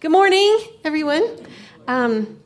Good 0.00 0.12
morning, 0.12 0.58
everyone. 0.82 1.46
Um, 1.86 2.40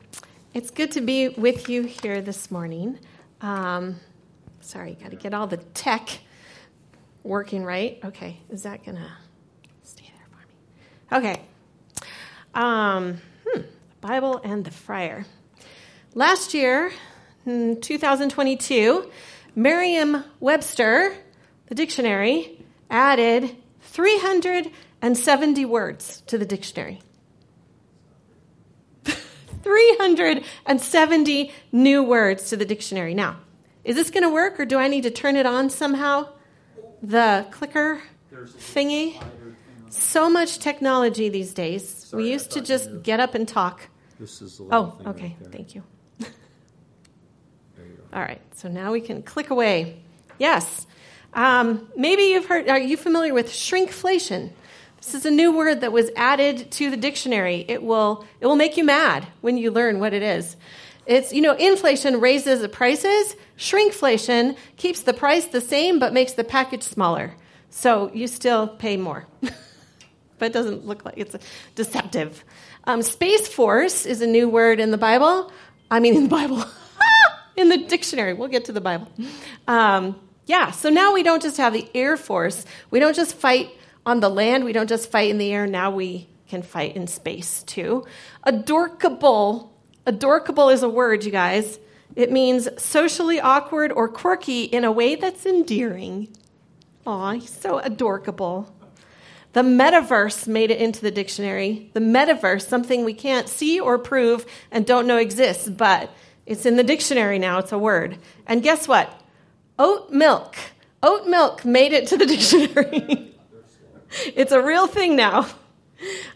it's 0.54 0.72
good 0.72 0.90
to 0.90 1.00
be 1.00 1.28
with 1.28 1.68
you 1.68 1.84
here 1.84 2.20
this 2.20 2.50
morning. 2.50 2.98
Um, 3.40 4.00
sorry, 4.60 4.98
got 5.00 5.12
to 5.12 5.16
get 5.16 5.34
all 5.34 5.46
the 5.46 5.58
tech 5.58 6.18
working 7.22 7.64
right. 7.64 8.00
Okay, 8.04 8.40
is 8.50 8.64
that 8.64 8.84
going 8.84 8.96
to 8.96 9.08
stay 9.84 10.10
there 10.16 10.26
for 10.32 11.20
me? 11.20 11.28
Okay. 11.28 11.40
Um, 12.54 13.18
hmm, 13.46 13.60
Bible 14.00 14.40
and 14.42 14.64
the 14.64 14.72
Friar. 14.72 15.24
Last 16.12 16.54
year, 16.54 16.90
in 17.46 17.80
2022, 17.80 19.12
Merriam 19.54 20.24
Webster, 20.40 21.14
the 21.66 21.76
dictionary, 21.76 22.66
added 22.90 23.54
370 23.82 25.64
words 25.66 26.20
to 26.26 26.36
the 26.36 26.46
dictionary. 26.46 27.00
370 29.64 31.52
new 31.72 32.02
words 32.02 32.48
to 32.50 32.56
the 32.56 32.64
dictionary. 32.64 33.14
Now, 33.14 33.36
is 33.84 33.96
this 33.96 34.10
going 34.10 34.22
to 34.22 34.30
work 34.32 34.60
or 34.60 34.64
do 34.64 34.78
I 34.78 34.88
need 34.88 35.02
to 35.02 35.10
turn 35.10 35.36
it 35.36 35.46
on 35.46 35.70
somehow? 35.70 36.28
The 37.02 37.46
clicker 37.50 38.00
thingy? 38.32 39.20
So 39.90 40.28
much 40.30 40.58
technology 40.58 41.28
these 41.28 41.52
days. 41.54 41.88
Sorry, 41.88 42.22
we 42.24 42.30
used 42.32 42.50
to 42.52 42.60
just 42.60 42.90
you- 42.90 43.00
get 43.00 43.20
up 43.20 43.34
and 43.34 43.46
talk. 43.48 43.88
This 44.18 44.40
is 44.42 44.58
the 44.58 44.68
Oh, 44.70 44.96
okay. 45.06 45.22
right 45.22 45.36
there. 45.40 45.50
Thank 45.50 45.74
you. 45.74 45.82
You. 46.20 46.26
All 48.12 48.20
right, 48.22 48.40
so 48.54 48.68
now 48.68 48.92
we 48.92 49.00
can 49.00 49.22
click 49.22 49.50
away. 49.50 50.00
Yes. 50.38 50.86
Um, 51.32 51.88
maybe 51.96 52.22
you've 52.22 52.46
heard, 52.46 52.68
are 52.68 52.78
you 52.78 52.96
familiar 52.96 53.34
with 53.34 53.48
shrinkflation? 53.48 54.50
This 55.04 55.14
is 55.14 55.26
a 55.26 55.30
new 55.30 55.54
word 55.54 55.82
that 55.82 55.92
was 55.92 56.10
added 56.16 56.70
to 56.72 56.90
the 56.90 56.96
dictionary. 56.96 57.66
It 57.68 57.82
will, 57.82 58.24
it 58.40 58.46
will 58.46 58.56
make 58.56 58.78
you 58.78 58.84
mad 58.84 59.26
when 59.42 59.58
you 59.58 59.70
learn 59.70 60.00
what 60.00 60.14
it 60.14 60.22
is. 60.22 60.56
It's, 61.04 61.30
you 61.30 61.42
know, 61.42 61.52
inflation 61.52 62.20
raises 62.20 62.62
the 62.62 62.70
prices, 62.70 63.36
shrinkflation 63.58 64.56
keeps 64.78 65.02
the 65.02 65.12
price 65.12 65.44
the 65.44 65.60
same 65.60 65.98
but 65.98 66.14
makes 66.14 66.32
the 66.32 66.42
package 66.42 66.82
smaller. 66.82 67.34
So 67.68 68.10
you 68.14 68.26
still 68.26 68.66
pay 68.66 68.96
more. 68.96 69.26
but 70.38 70.46
it 70.46 70.52
doesn't 70.54 70.86
look 70.86 71.04
like 71.04 71.14
it's 71.18 71.36
deceptive. 71.74 72.42
Um, 72.84 73.02
Space 73.02 73.46
Force 73.46 74.06
is 74.06 74.22
a 74.22 74.26
new 74.26 74.48
word 74.48 74.80
in 74.80 74.90
the 74.90 74.98
Bible. 74.98 75.52
I 75.90 76.00
mean, 76.00 76.16
in 76.16 76.22
the 76.24 76.28
Bible, 76.30 76.64
in 77.56 77.68
the 77.68 77.78
dictionary. 77.78 78.32
We'll 78.32 78.48
get 78.48 78.64
to 78.66 78.72
the 78.72 78.80
Bible. 78.80 79.08
Um, 79.68 80.18
yeah, 80.46 80.70
so 80.70 80.88
now 80.88 81.12
we 81.12 81.22
don't 81.22 81.42
just 81.42 81.58
have 81.58 81.74
the 81.74 81.86
Air 81.94 82.16
Force. 82.16 82.64
We 82.90 83.00
don't 83.00 83.14
just 83.14 83.34
fight 83.34 83.70
on 84.06 84.20
the 84.20 84.28
land. 84.28 84.64
We 84.64 84.72
don't 84.72 84.88
just 84.88 85.10
fight 85.10 85.30
in 85.30 85.38
the 85.38 85.52
air. 85.52 85.66
Now 85.66 85.90
we 85.90 86.28
can 86.48 86.62
fight 86.62 86.96
in 86.96 87.06
space 87.06 87.62
too. 87.62 88.06
Adorkable. 88.42 89.72
Adorkable 90.06 90.68
is 90.68 90.82
a 90.82 90.88
word, 90.88 91.24
you 91.24 91.30
guys. 91.30 91.78
It 92.14 92.30
means 92.30 92.68
socially 92.80 93.40
awkward 93.40 93.90
or 93.90 94.08
quirky 94.08 94.64
in 94.64 94.84
a 94.84 94.92
way 94.92 95.16
that's 95.16 95.46
endearing. 95.46 96.28
Aw, 97.06 97.32
he's 97.32 97.50
so 97.50 97.78
adorkable. 97.78 98.72
The 99.52 99.62
metaverse 99.62 100.46
made 100.46 100.70
it 100.70 100.80
into 100.80 101.00
the 101.00 101.10
dictionary. 101.10 101.90
The 101.92 102.00
metaverse, 102.00 102.66
something 102.66 103.04
we 103.04 103.14
can't 103.14 103.48
see 103.48 103.78
or 103.78 103.98
prove 103.98 104.46
and 104.70 104.86
don't 104.86 105.06
know 105.06 105.16
exists, 105.16 105.68
but 105.68 106.10
it's 106.46 106.66
in 106.66 106.76
the 106.76 106.82
dictionary 106.82 107.38
now. 107.38 107.58
It's 107.58 107.72
a 107.72 107.78
word. 107.78 108.18
And 108.46 108.62
guess 108.62 108.86
what? 108.88 109.20
Oat 109.78 110.10
milk. 110.10 110.56
Oat 111.02 111.26
milk 111.26 111.64
made 111.64 111.92
it 111.92 112.08
to 112.08 112.16
the 112.16 112.26
dictionary. 112.34 113.33
it's 114.34 114.52
a 114.52 114.62
real 114.62 114.86
thing 114.86 115.16
now. 115.16 115.46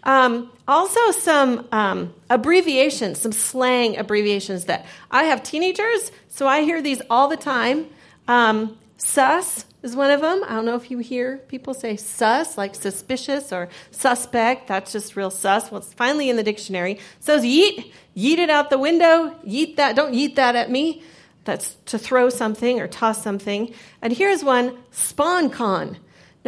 Um, 0.03 0.51
also, 0.67 1.11
some 1.11 1.69
um, 1.73 2.15
abbreviations, 2.31 3.21
some 3.21 3.33
slang 3.33 3.97
abbreviations 3.97 4.67
that 4.67 4.87
I 5.11 5.25
have 5.25 5.43
teenagers, 5.43 6.11
so 6.29 6.47
I 6.47 6.63
hear 6.63 6.81
these 6.81 7.03
all 7.11 7.29
the 7.29 7.37
time. 7.37 7.87
Um, 8.27 8.79
sus 8.97 9.65
is 9.83 9.95
one 9.95 10.11
of 10.11 10.21
them. 10.21 10.43
I 10.47 10.55
don't 10.55 10.65
know 10.65 10.77
if 10.77 10.91
you 10.91 10.99
hear 10.99 11.39
people 11.49 11.75
say 11.75 11.97
sus, 11.97 12.57
like 12.57 12.75
suspicious 12.75 13.53
or 13.53 13.69
suspect. 13.91 14.69
That's 14.69 14.93
just 14.93 15.17
real 15.17 15.31
sus. 15.31 15.71
Well, 15.71 15.81
it's 15.81 15.93
finally 15.93 16.31
in 16.31 16.37
the 16.37 16.43
dictionary. 16.43 16.99
Says 17.21 17.43
yeet, 17.43 17.93
yeet 18.17 18.39
it 18.39 18.51
out 18.51 18.71
the 18.71 18.79
window, 18.79 19.35
yeet 19.47 19.77
that, 19.77 19.97
don't 19.97 20.15
yeet 20.15 20.37
that 20.37 20.57
at 20.57 20.71
me. 20.71 21.03
That's 21.45 21.77
to 21.87 21.99
throw 21.99 22.29
something 22.29 22.81
or 22.81 22.89
toss 22.89 23.23
something. 23.23 23.73
And 24.03 24.13
here's 24.13 24.45
one, 24.45 24.77
sponcon. 24.93 25.97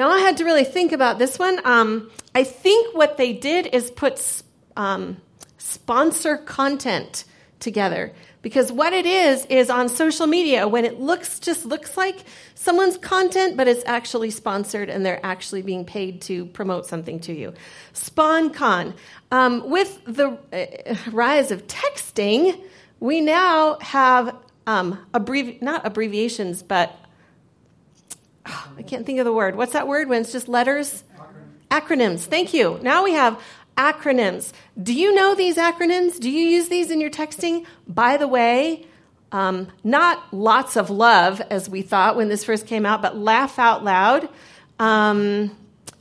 Now 0.00 0.08
I 0.08 0.20
had 0.20 0.38
to 0.38 0.46
really 0.46 0.64
think 0.64 0.92
about 0.92 1.18
this 1.18 1.38
one. 1.38 1.60
Um, 1.62 2.10
I 2.34 2.42
think 2.42 2.96
what 2.96 3.18
they 3.18 3.34
did 3.34 3.66
is 3.66 3.90
put 3.90 4.42
um, 4.74 5.18
sponsor 5.58 6.38
content 6.38 7.24
together 7.58 8.14
because 8.40 8.72
what 8.72 8.94
it 8.94 9.04
is 9.04 9.44
is 9.50 9.68
on 9.68 9.90
social 9.90 10.26
media 10.26 10.66
when 10.66 10.86
it 10.86 10.98
looks 10.98 11.38
just 11.38 11.66
looks 11.66 11.98
like 11.98 12.24
someone's 12.54 12.96
content 12.96 13.58
but 13.58 13.68
it's 13.68 13.84
actually 13.84 14.30
sponsored 14.30 14.88
and 14.88 15.04
they're 15.04 15.20
actually 15.22 15.60
being 15.60 15.84
paid 15.84 16.22
to 16.22 16.46
promote 16.46 16.86
something 16.86 17.20
to 17.20 17.34
you 17.34 17.52
sponcon. 17.92 18.94
Um, 19.30 19.68
with 19.68 20.02
the 20.06 20.38
uh, 20.50 21.10
rise 21.12 21.50
of 21.50 21.66
texting 21.66 22.58
we 23.00 23.20
now 23.20 23.78
have 23.80 24.34
um, 24.66 24.98
abbrevi- 25.12 25.60
not 25.60 25.84
abbreviations 25.84 26.62
but 26.62 26.96
I 28.46 28.82
can't 28.82 29.06
think 29.06 29.18
of 29.18 29.24
the 29.24 29.32
word. 29.32 29.56
What's 29.56 29.72
that 29.72 29.86
word 29.86 30.08
when 30.08 30.22
it's 30.22 30.32
just 30.32 30.48
letters? 30.48 31.04
Acronyms. 31.70 32.20
Thank 32.20 32.52
you. 32.52 32.78
Now 32.82 33.04
we 33.04 33.12
have 33.12 33.40
acronyms. 33.76 34.52
Do 34.80 34.92
you 34.92 35.14
know 35.14 35.34
these 35.34 35.56
acronyms? 35.56 36.18
Do 36.18 36.30
you 36.30 36.44
use 36.44 36.68
these 36.68 36.90
in 36.90 37.00
your 37.00 37.10
texting? 37.10 37.64
By 37.86 38.16
the 38.16 38.26
way, 38.28 38.86
um, 39.32 39.68
not 39.84 40.32
lots 40.34 40.76
of 40.76 40.90
love 40.90 41.40
as 41.40 41.68
we 41.68 41.82
thought 41.82 42.16
when 42.16 42.28
this 42.28 42.44
first 42.44 42.66
came 42.66 42.84
out, 42.84 43.02
but 43.02 43.16
laugh 43.16 43.58
out 43.58 43.84
loud. 43.84 44.28
Um, 44.78 45.56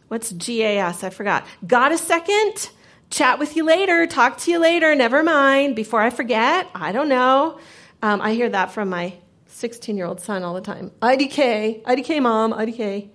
what's 0.07 0.31
GAS? 0.31 1.03
I 1.03 1.09
forgot. 1.09 1.45
Got 1.65 1.91
a 1.91 1.97
second? 1.97 2.69
Chat 3.09 3.39
with 3.39 3.55
you 3.55 3.63
later. 3.63 4.07
Talk 4.07 4.37
to 4.39 4.51
you 4.51 4.59
later. 4.59 4.93
Never 4.95 5.23
mind. 5.23 5.75
Before 5.75 6.01
I 6.01 6.09
forget. 6.09 6.67
I 6.73 6.91
don't 6.91 7.09
know. 7.09 7.59
Um, 8.01 8.21
I 8.21 8.33
hear 8.33 8.49
that 8.49 8.71
from 8.71 8.89
my 8.89 9.15
16 9.49 9.97
year 9.97 10.05
old 10.05 10.21
son 10.21 10.43
all 10.43 10.53
the 10.53 10.61
time. 10.61 10.91
IDK, 11.01 11.83
IDK 11.83 12.21
mom, 12.21 12.53
IDK. 12.53 13.09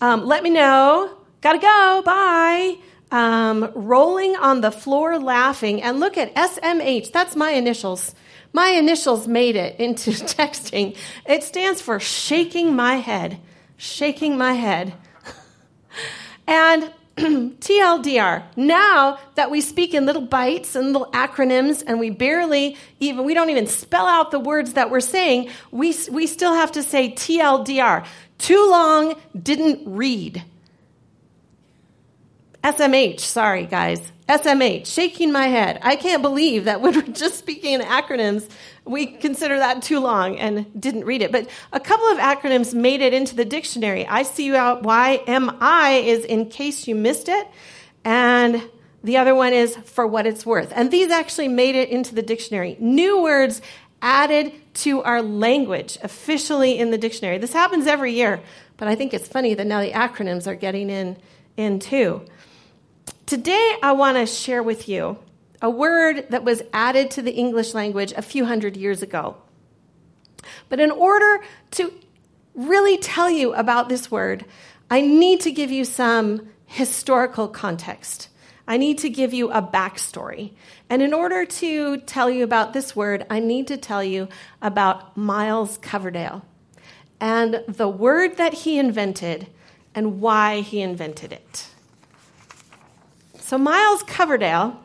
Um, 0.00 0.24
let 0.24 0.42
me 0.42 0.50
know. 0.50 1.16
Gotta 1.40 1.58
go. 1.58 2.02
Bye. 2.04 2.76
Um, 3.10 3.70
rolling 3.74 4.36
on 4.36 4.60
the 4.60 4.70
floor 4.70 5.18
laughing. 5.18 5.82
And 5.82 6.00
look 6.00 6.16
at 6.16 6.34
SMH. 6.34 7.12
That's 7.12 7.36
my 7.36 7.50
initials. 7.50 8.14
My 8.52 8.68
initials 8.68 9.26
made 9.28 9.56
it 9.56 9.78
into 9.78 10.10
texting. 10.10 10.96
It 11.26 11.42
stands 11.42 11.80
for 11.80 12.00
shaking 12.00 12.74
my 12.74 12.96
head. 12.96 13.38
Shaking 13.76 14.38
my 14.38 14.54
head. 14.54 14.94
And 16.46 16.92
TLDR, 17.16 18.42
now 18.56 19.18
that 19.36 19.50
we 19.50 19.60
speak 19.60 19.94
in 19.94 20.04
little 20.04 20.22
bites 20.22 20.74
and 20.74 20.92
little 20.92 21.10
acronyms 21.12 21.84
and 21.86 22.00
we 22.00 22.10
barely 22.10 22.76
even, 22.98 23.24
we 23.24 23.34
don't 23.34 23.50
even 23.50 23.68
spell 23.68 24.06
out 24.06 24.32
the 24.32 24.40
words 24.40 24.72
that 24.72 24.90
we're 24.90 24.98
saying, 24.98 25.50
we, 25.70 25.94
we 26.10 26.26
still 26.26 26.54
have 26.54 26.72
to 26.72 26.82
say 26.82 27.12
TLDR. 27.12 28.04
Too 28.38 28.68
long, 28.68 29.14
didn't 29.40 29.82
read. 29.86 30.42
SMH, 32.64 33.20
sorry 33.20 33.66
guys. 33.66 34.00
SMH, 34.26 34.86
shaking 34.86 35.30
my 35.30 35.48
head. 35.48 35.78
I 35.82 35.96
can't 35.96 36.22
believe 36.22 36.64
that 36.64 36.80
when 36.80 36.94
we're 36.94 37.02
just 37.02 37.38
speaking 37.38 37.74
in 37.74 37.82
acronyms, 37.82 38.48
we 38.86 39.04
consider 39.06 39.58
that 39.58 39.82
too 39.82 40.00
long 40.00 40.38
and 40.38 40.80
didn't 40.80 41.04
read 41.04 41.20
it. 41.20 41.30
But 41.30 41.50
a 41.74 41.80
couple 41.80 42.06
of 42.06 42.16
acronyms 42.16 42.72
made 42.72 43.02
it 43.02 43.12
into 43.12 43.36
the 43.36 43.44
dictionary. 43.44 44.06
ICYMI 44.06 46.04
is 46.04 46.24
in 46.24 46.48
case 46.48 46.88
you 46.88 46.94
missed 46.94 47.28
it, 47.28 47.46
and 48.02 48.62
the 49.02 49.18
other 49.18 49.34
one 49.34 49.52
is 49.52 49.76
for 49.76 50.06
what 50.06 50.26
it's 50.26 50.46
worth. 50.46 50.72
And 50.74 50.90
these 50.90 51.10
actually 51.10 51.48
made 51.48 51.74
it 51.74 51.90
into 51.90 52.14
the 52.14 52.22
dictionary. 52.22 52.78
New 52.80 53.22
words 53.22 53.60
added 54.00 54.52
to 54.74 55.02
our 55.02 55.20
language 55.20 55.98
officially 56.02 56.78
in 56.78 56.90
the 56.90 56.98
dictionary. 56.98 57.36
This 57.36 57.52
happens 57.52 57.86
every 57.86 58.14
year, 58.14 58.40
but 58.78 58.88
I 58.88 58.94
think 58.94 59.12
it's 59.12 59.28
funny 59.28 59.52
that 59.52 59.66
now 59.66 59.82
the 59.82 59.92
acronyms 59.92 60.46
are 60.46 60.54
getting 60.54 60.88
in, 60.88 61.18
in 61.58 61.78
too. 61.78 62.22
Today, 63.26 63.76
I 63.82 63.92
want 63.92 64.18
to 64.18 64.26
share 64.26 64.62
with 64.62 64.86
you 64.86 65.16
a 65.62 65.70
word 65.70 66.26
that 66.28 66.44
was 66.44 66.62
added 66.74 67.10
to 67.12 67.22
the 67.22 67.32
English 67.32 67.72
language 67.72 68.12
a 68.12 68.20
few 68.20 68.44
hundred 68.44 68.76
years 68.76 69.00
ago. 69.00 69.38
But 70.68 70.78
in 70.78 70.90
order 70.90 71.42
to 71.72 71.90
really 72.54 72.98
tell 72.98 73.30
you 73.30 73.54
about 73.54 73.88
this 73.88 74.10
word, 74.10 74.44
I 74.90 75.00
need 75.00 75.40
to 75.40 75.50
give 75.50 75.70
you 75.70 75.86
some 75.86 76.50
historical 76.66 77.48
context. 77.48 78.28
I 78.68 78.76
need 78.76 78.98
to 78.98 79.08
give 79.08 79.32
you 79.32 79.50
a 79.50 79.62
backstory. 79.62 80.52
And 80.90 81.00
in 81.00 81.14
order 81.14 81.46
to 81.46 81.96
tell 81.98 82.28
you 82.28 82.44
about 82.44 82.74
this 82.74 82.94
word, 82.94 83.24
I 83.30 83.40
need 83.40 83.68
to 83.68 83.78
tell 83.78 84.04
you 84.04 84.28
about 84.60 85.16
Miles 85.16 85.78
Coverdale 85.78 86.44
and 87.20 87.64
the 87.68 87.88
word 87.88 88.36
that 88.36 88.52
he 88.52 88.78
invented 88.78 89.46
and 89.94 90.20
why 90.20 90.60
he 90.60 90.82
invented 90.82 91.32
it. 91.32 91.68
So, 93.44 93.58
Miles 93.58 94.02
Coverdale 94.04 94.80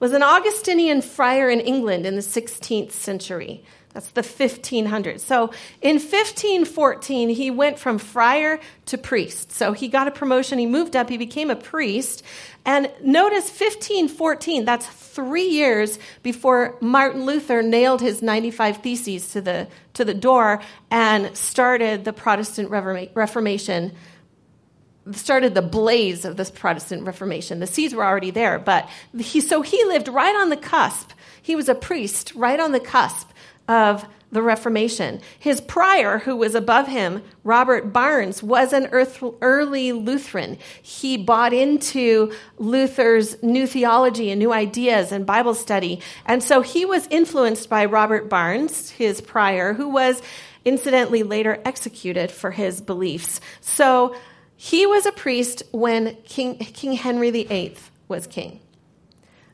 was 0.00 0.12
an 0.12 0.22
Augustinian 0.22 1.00
friar 1.00 1.48
in 1.48 1.58
England 1.58 2.04
in 2.04 2.14
the 2.14 2.20
16th 2.20 2.92
century. 2.92 3.64
That's 3.94 4.10
the 4.10 4.20
1500s. 4.20 5.20
So 5.20 5.50
in 5.80 5.96
1514, 5.96 7.30
he 7.30 7.50
went 7.50 7.78
from 7.78 7.98
friar 7.98 8.60
to 8.86 8.98
priest. 8.98 9.50
So 9.50 9.72
he 9.72 9.88
got 9.88 10.08
a 10.08 10.10
promotion, 10.10 10.58
he 10.58 10.66
moved 10.66 10.94
up, 10.94 11.08
he 11.08 11.16
became 11.16 11.50
a 11.50 11.56
priest. 11.56 12.22
And 12.66 12.92
notice 13.02 13.46
1514, 13.46 14.66
that's 14.66 14.86
three 14.86 15.48
years 15.48 15.98
before 16.22 16.76
Martin 16.82 17.24
Luther 17.24 17.62
nailed 17.62 18.02
his 18.02 18.20
95 18.20 18.76
Theses 18.76 19.32
to 19.32 19.40
the, 19.40 19.68
to 19.94 20.04
the 20.04 20.14
door 20.14 20.60
and 20.90 21.34
started 21.34 22.04
the 22.04 22.12
Protestant 22.12 22.70
Reformation 22.70 23.92
started 25.12 25.54
the 25.54 25.62
blaze 25.62 26.24
of 26.24 26.36
this 26.36 26.50
Protestant 26.50 27.04
Reformation. 27.04 27.60
The 27.60 27.66
seeds 27.66 27.94
were 27.94 28.04
already 28.04 28.30
there, 28.30 28.58
but 28.58 28.88
he, 29.18 29.40
so 29.40 29.62
he 29.62 29.84
lived 29.84 30.08
right 30.08 30.34
on 30.36 30.50
the 30.50 30.56
cusp. 30.56 31.12
He 31.42 31.56
was 31.56 31.68
a 31.68 31.74
priest 31.74 32.32
right 32.34 32.60
on 32.60 32.72
the 32.72 32.80
cusp 32.80 33.30
of 33.66 34.06
the 34.32 34.42
Reformation. 34.42 35.20
His 35.40 35.60
prior, 35.60 36.18
who 36.18 36.36
was 36.36 36.54
above 36.54 36.86
him, 36.86 37.22
Robert 37.42 37.92
Barnes, 37.92 38.42
was 38.42 38.72
an 38.72 38.86
early 38.92 39.92
Lutheran. 39.92 40.56
He 40.82 41.16
bought 41.16 41.52
into 41.52 42.32
Luther's 42.56 43.42
new 43.42 43.66
theology 43.66 44.30
and 44.30 44.38
new 44.38 44.52
ideas 44.52 45.10
and 45.10 45.26
Bible 45.26 45.54
study. 45.54 46.00
And 46.26 46.44
so 46.44 46.60
he 46.60 46.84
was 46.84 47.08
influenced 47.08 47.68
by 47.68 47.86
Robert 47.86 48.28
Barnes, 48.28 48.90
his 48.90 49.20
prior, 49.20 49.72
who 49.72 49.88
was 49.88 50.22
incidentally 50.64 51.24
later 51.24 51.60
executed 51.64 52.30
for 52.30 52.52
his 52.52 52.80
beliefs. 52.80 53.40
So 53.60 54.14
he 54.62 54.84
was 54.84 55.06
a 55.06 55.12
priest 55.12 55.62
when 55.72 56.16
King, 56.24 56.58
King 56.58 56.92
Henry 56.92 57.30
VIII 57.30 57.76
was 58.08 58.26
king. 58.26 58.60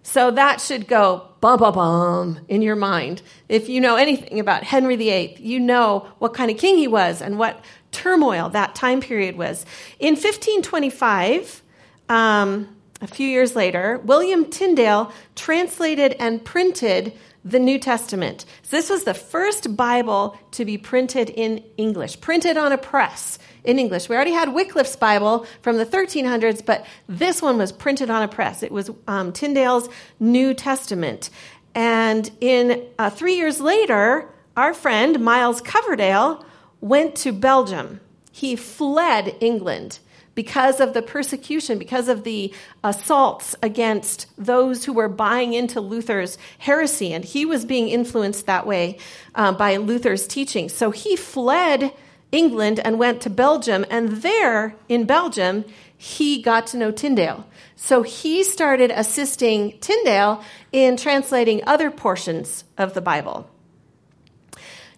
So 0.03 0.33
that 0.33 0.61
should 0.61 0.89
go 0.89 1.29
bum 1.41 1.61
bum 1.61 1.75
bum 1.75 2.41
in 2.49 2.61
your 2.61 2.75
mind. 2.75 3.23
If 3.49 3.69
you 3.69 3.81
know 3.81 3.95
anything 3.95 4.41
about 4.41 4.65
Henry 4.65 4.97
VIII, 4.97 5.37
you 5.39 5.61
know 5.61 6.09
what 6.19 6.35
kind 6.35 6.51
of 6.51 6.57
king 6.57 6.77
he 6.77 6.89
was 6.89 7.23
and 7.23 7.39
what 7.39 7.65
turmoil 7.93 8.49
that 8.49 8.75
time 8.75 9.01
period 9.01 9.37
was. 9.37 9.65
In 10.01 10.15
1525, 10.15 11.63
um, 12.09 12.77
a 13.01 13.07
few 13.07 13.29
years 13.29 13.55
later, 13.55 13.99
William 13.99 14.45
Tyndale 14.47 15.13
translated 15.37 16.17
and 16.19 16.45
printed 16.45 17.13
the 17.47 17.61
New 17.61 17.79
Testament. 17.79 18.45
So 18.65 18.77
this 18.77 18.91
was 18.91 19.05
the 19.05 19.15
first 19.15 19.77
Bible 19.77 20.37
to 20.51 20.65
be 20.65 20.77
printed 20.77 21.31
in 21.31 21.63
English, 21.77 22.21
printed 22.21 22.57
on 22.57 22.73
a 22.73 22.79
press 22.79 23.39
in 23.63 23.79
English. 23.79 24.09
We 24.09 24.17
already 24.17 24.33
had 24.33 24.53
Wycliffe's 24.53 24.97
Bible 24.97 25.47
from 25.63 25.77
the 25.77 25.87
1300s, 25.87 26.67
but 26.67 26.85
this 27.09 27.41
one 27.41 27.57
was 27.57 27.71
printed 27.71 28.11
on 28.11 28.25
a 28.25 28.29
press. 28.29 28.65
It 28.65 28.73
was 28.73 28.91
um, 29.07 29.33
Tyndale's 29.33 29.89
New 30.19 30.55
Testament. 30.55 31.31
And 31.73 32.29
in 32.41 32.85
uh, 32.99 33.11
three 33.11 33.37
years 33.37 33.61
later, 33.61 34.29
our 34.57 34.75
friend 34.75 35.21
Miles 35.21 35.61
Coverdale 35.61 36.45
went 36.81 37.15
to 37.17 37.33
Belgium. 37.33 38.01
He 38.33 38.57
fled 38.57 39.37
England 39.41 40.01
because 40.37 40.81
of 40.81 40.93
the 40.93 41.03
persecution, 41.03 41.79
because 41.79 42.09
of 42.09 42.23
the 42.23 42.53
assaults 42.85 43.57
against 43.63 44.27
those 44.37 44.85
who 44.85 44.93
were 44.93 45.09
buying 45.09 45.55
into 45.55 45.81
Luther's 45.81 46.39
heresy. 46.59 47.13
And 47.13 47.25
he 47.25 47.45
was 47.45 47.65
being 47.65 47.89
influenced 47.89 48.47
that 48.47 48.67
way 48.67 48.99
uh, 49.35 49.53
by 49.53 49.79
Luther's 49.79 50.29
teaching. 50.29 50.69
So 50.69 50.91
he 50.93 51.17
fled 51.17 51.93
England 52.31 52.81
and 52.85 52.99
went 52.99 53.23
to 53.23 53.31
Belgium. 53.31 53.87
And 53.91 54.23
there 54.23 54.77
in 54.91 55.07
Belgium, 55.07 55.65
he 55.97 56.43
got 56.43 56.67
to 56.69 56.77
know 56.77 56.93
Tyndale. 56.93 57.47
So 57.75 58.03
he 58.03 58.45
started 58.45 58.91
assisting 58.91 59.79
Tyndale 59.81 60.45
in 60.71 60.99
translating 60.99 61.63
other 61.67 61.91
portions 61.91 62.65
of 62.77 62.93
the 62.93 63.01
Bible. 63.01 63.49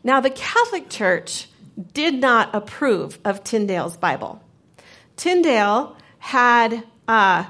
Now, 0.03 0.21
the 0.21 0.31
Catholic 0.31 0.89
Church 0.89 1.49
did 1.93 2.15
not 2.15 2.53
approve 2.55 3.21
of 3.25 3.45
Tyndale's 3.45 3.97
Bible. 3.97 4.43
Tyndale 5.19 5.97
had 6.19 6.83
uh, 7.07 7.45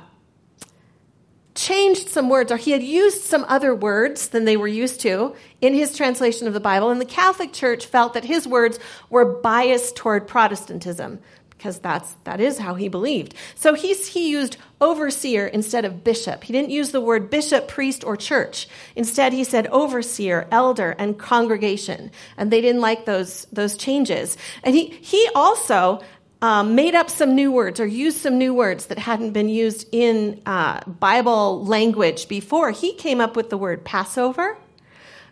changed 1.54 2.08
some 2.08 2.28
words, 2.28 2.50
or 2.50 2.56
he 2.56 2.72
had 2.72 2.82
used 2.82 3.22
some 3.22 3.44
other 3.48 3.74
words 3.74 4.28
than 4.28 4.44
they 4.44 4.56
were 4.56 4.68
used 4.68 5.00
to 5.02 5.34
in 5.60 5.74
his 5.74 5.96
translation 5.96 6.48
of 6.48 6.54
the 6.54 6.60
Bible, 6.60 6.90
and 6.90 7.00
the 7.00 7.04
Catholic 7.04 7.52
Church 7.52 7.86
felt 7.86 8.14
that 8.14 8.24
his 8.24 8.46
words 8.46 8.78
were 9.10 9.24
biased 9.24 9.94
toward 9.94 10.26
Protestantism 10.26 11.20
because 11.58 11.80
that's 11.80 12.14
that 12.22 12.40
is 12.40 12.58
how 12.58 12.76
he 12.76 12.88
believed. 12.88 13.34
So 13.56 13.74
he's, 13.74 14.06
he 14.06 14.30
used 14.30 14.56
overseer 14.80 15.46
instead 15.46 15.84
of 15.84 16.04
bishop. 16.04 16.44
He 16.44 16.52
didn't 16.52 16.70
use 16.70 16.92
the 16.92 17.00
word 17.00 17.30
bishop, 17.30 17.66
priest, 17.66 18.04
or 18.04 18.16
church. 18.16 18.68
Instead, 18.94 19.32
he 19.32 19.42
said 19.42 19.66
overseer, 19.66 20.46
elder, 20.52 20.94
and 20.98 21.18
congregation, 21.18 22.12
and 22.36 22.50
they 22.50 22.60
didn't 22.60 22.80
like 22.80 23.04
those 23.04 23.46
those 23.52 23.76
changes. 23.76 24.38
And 24.62 24.74
he 24.74 24.86
he 24.86 25.28
also 25.34 26.00
um, 26.40 26.74
made 26.74 26.94
up 26.94 27.10
some 27.10 27.34
new 27.34 27.50
words 27.50 27.80
or 27.80 27.86
used 27.86 28.18
some 28.18 28.38
new 28.38 28.54
words 28.54 28.86
that 28.86 28.98
hadn't 28.98 29.32
been 29.32 29.48
used 29.48 29.88
in 29.92 30.40
uh, 30.46 30.80
Bible 30.86 31.64
language 31.64 32.28
before. 32.28 32.70
He 32.70 32.94
came 32.94 33.20
up 33.20 33.36
with 33.36 33.50
the 33.50 33.58
word 33.58 33.84
Passover, 33.84 34.56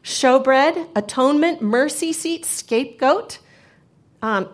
showbread, 0.02 0.88
atonement, 0.96 1.62
mercy 1.62 2.12
seat, 2.12 2.44
scapegoat. 2.44 3.38
Um, 4.22 4.48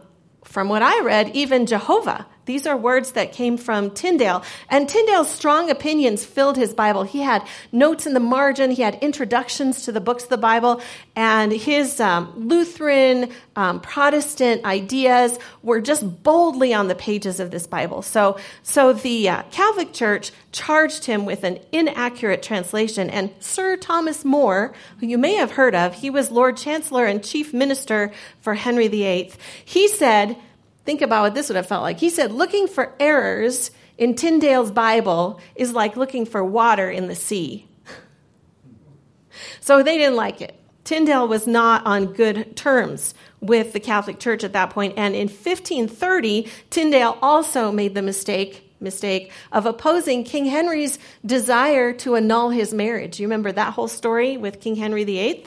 from 0.44 0.68
what 0.68 0.82
I 0.82 1.00
read, 1.00 1.34
even 1.34 1.64
Jehovah. 1.66 2.26
These 2.44 2.66
are 2.66 2.76
words 2.76 3.12
that 3.12 3.32
came 3.32 3.56
from 3.56 3.90
Tyndale. 3.90 4.42
And 4.68 4.88
Tyndale's 4.88 5.30
strong 5.30 5.70
opinions 5.70 6.24
filled 6.24 6.56
his 6.56 6.74
Bible. 6.74 7.04
He 7.04 7.20
had 7.20 7.46
notes 7.70 8.06
in 8.06 8.14
the 8.14 8.20
margin, 8.20 8.70
he 8.70 8.82
had 8.82 8.96
introductions 9.02 9.84
to 9.84 9.92
the 9.92 10.00
books 10.00 10.24
of 10.24 10.30
the 10.30 10.38
Bible, 10.38 10.80
and 11.14 11.52
his 11.52 12.00
um, 12.00 12.32
Lutheran, 12.36 13.30
um, 13.54 13.80
Protestant 13.80 14.64
ideas 14.64 15.38
were 15.62 15.80
just 15.80 16.22
boldly 16.22 16.74
on 16.74 16.88
the 16.88 16.94
pages 16.94 17.38
of 17.38 17.50
this 17.50 17.66
Bible. 17.66 18.02
So, 18.02 18.38
so 18.62 18.92
the 18.92 19.28
uh, 19.28 19.42
Catholic 19.50 19.92
Church 19.92 20.32
charged 20.52 21.04
him 21.04 21.24
with 21.24 21.44
an 21.44 21.58
inaccurate 21.70 22.42
translation. 22.42 23.08
And 23.10 23.30
Sir 23.40 23.76
Thomas 23.76 24.24
More, 24.24 24.74
who 24.98 25.06
you 25.06 25.18
may 25.18 25.34
have 25.34 25.52
heard 25.52 25.74
of, 25.74 25.94
he 25.94 26.10
was 26.10 26.30
Lord 26.30 26.56
Chancellor 26.56 27.06
and 27.06 27.22
Chief 27.22 27.54
Minister 27.54 28.12
for 28.40 28.54
Henry 28.54 28.88
VIII, 28.88 29.32
he 29.64 29.88
said, 29.88 30.36
Think 30.84 31.02
about 31.02 31.22
what 31.22 31.34
this 31.34 31.48
would 31.48 31.56
have 31.56 31.66
felt 31.66 31.82
like. 31.82 32.00
He 32.00 32.10
said, 32.10 32.32
looking 32.32 32.66
for 32.66 32.94
errors 32.98 33.70
in 33.98 34.14
Tyndale's 34.14 34.70
Bible 34.70 35.40
is 35.54 35.72
like 35.72 35.96
looking 35.96 36.26
for 36.26 36.44
water 36.44 36.90
in 36.90 37.08
the 37.08 37.14
sea. 37.14 37.66
so 39.60 39.82
they 39.82 39.98
didn't 39.98 40.16
like 40.16 40.40
it. 40.40 40.58
Tyndale 40.84 41.28
was 41.28 41.46
not 41.46 41.86
on 41.86 42.12
good 42.12 42.56
terms 42.56 43.14
with 43.40 43.72
the 43.72 43.80
Catholic 43.80 44.18
Church 44.18 44.42
at 44.44 44.52
that 44.52 44.70
point, 44.70 44.94
and 44.96 45.14
in 45.14 45.28
1530, 45.28 46.48
Tyndale 46.70 47.18
also 47.22 47.70
made 47.70 47.94
the 47.94 48.02
mistake 48.02 48.68
mistake 48.80 49.30
of 49.52 49.64
opposing 49.64 50.24
King 50.24 50.44
Henry's 50.44 50.98
desire 51.24 51.92
to 51.92 52.16
annul 52.16 52.50
his 52.50 52.74
marriage. 52.74 53.20
You 53.20 53.26
remember 53.26 53.52
that 53.52 53.74
whole 53.74 53.86
story 53.86 54.36
with 54.36 54.60
King 54.60 54.74
Henry 54.74 55.04
VIII? 55.04 55.46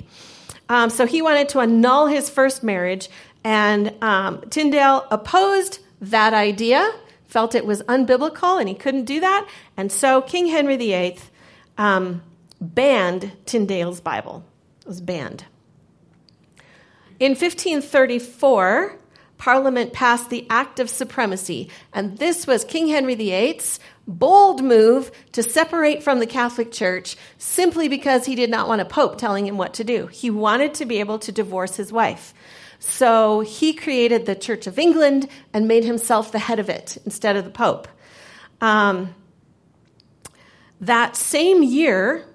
Um, 0.70 0.90
so 0.90 1.06
he 1.06 1.22
wanted 1.22 1.50
to 1.50 1.60
annul 1.60 2.08
his 2.08 2.30
first 2.30 2.64
marriage 2.64 3.10
and 3.46 3.94
um, 4.02 4.42
Tyndale 4.50 5.06
opposed 5.12 5.80
that 6.02 6.34
idea, 6.34 6.92
felt 7.28 7.54
it 7.54 7.66
was 7.66 7.84
unbiblical, 7.84 8.60
and 8.60 8.68
he 8.68 8.74
couldn't 8.74 9.06
do 9.06 9.20
that. 9.20 9.48
And 9.78 9.92
so 9.92 10.24
King 10.24 10.48
Henry 10.48 10.78
VIII 10.78 11.20
um, 11.78 12.24
banned 12.60 13.32
Tyndale's 13.46 14.02
Bible. 14.02 14.44
It 14.82 14.88
was 14.88 15.00
banned. 15.00 15.46
In 17.20 17.34
1534, 17.34 18.98
Parliament 19.38 19.94
passed 19.94 20.32
the 20.32 20.48
Act 20.50 20.80
of 20.80 20.90
Supremacy, 20.90 21.70
and 21.94 22.18
this 22.18 22.48
was 22.48 22.66
King 22.66 22.88
Henry 22.88 23.14
VIII's 23.14 23.80
bold 24.08 24.64
move 24.64 25.12
to 25.34 25.44
separate 25.44 26.02
from 26.02 26.18
the 26.18 26.26
Catholic 26.26 26.72
Church 26.72 27.16
simply 27.38 27.90
because 27.90 28.26
he 28.26 28.34
did 28.34 28.50
not 28.50 28.68
want 28.68 28.82
a 28.82 28.86
pope 28.86 29.20
telling 29.20 29.46
him 29.46 29.58
what 29.58 29.76
to 29.76 29.84
do. 29.84 30.08
He 30.08 30.32
wanted 30.32 30.74
to 30.76 30.86
be 30.86 31.00
able 31.00 31.20
to 31.20 31.32
divorce 31.32 31.76
his 31.76 31.94
wife. 31.94 32.34
So 32.80 33.42
he 33.42 33.74
created 33.74 34.26
the 34.26 34.36
Church 34.36 34.68
of 34.68 34.78
England 34.78 35.28
and 35.54 35.68
made 35.68 35.84
himself 35.84 36.32
the 36.32 36.40
head 36.40 36.60
of 36.60 36.70
it 36.70 36.98
instead 37.06 37.36
of 37.36 37.44
the 37.46 37.52
Pope. 37.52 37.88
Um, 38.62 39.16
that 40.82 41.16
same 41.16 41.64
year, 41.64 42.26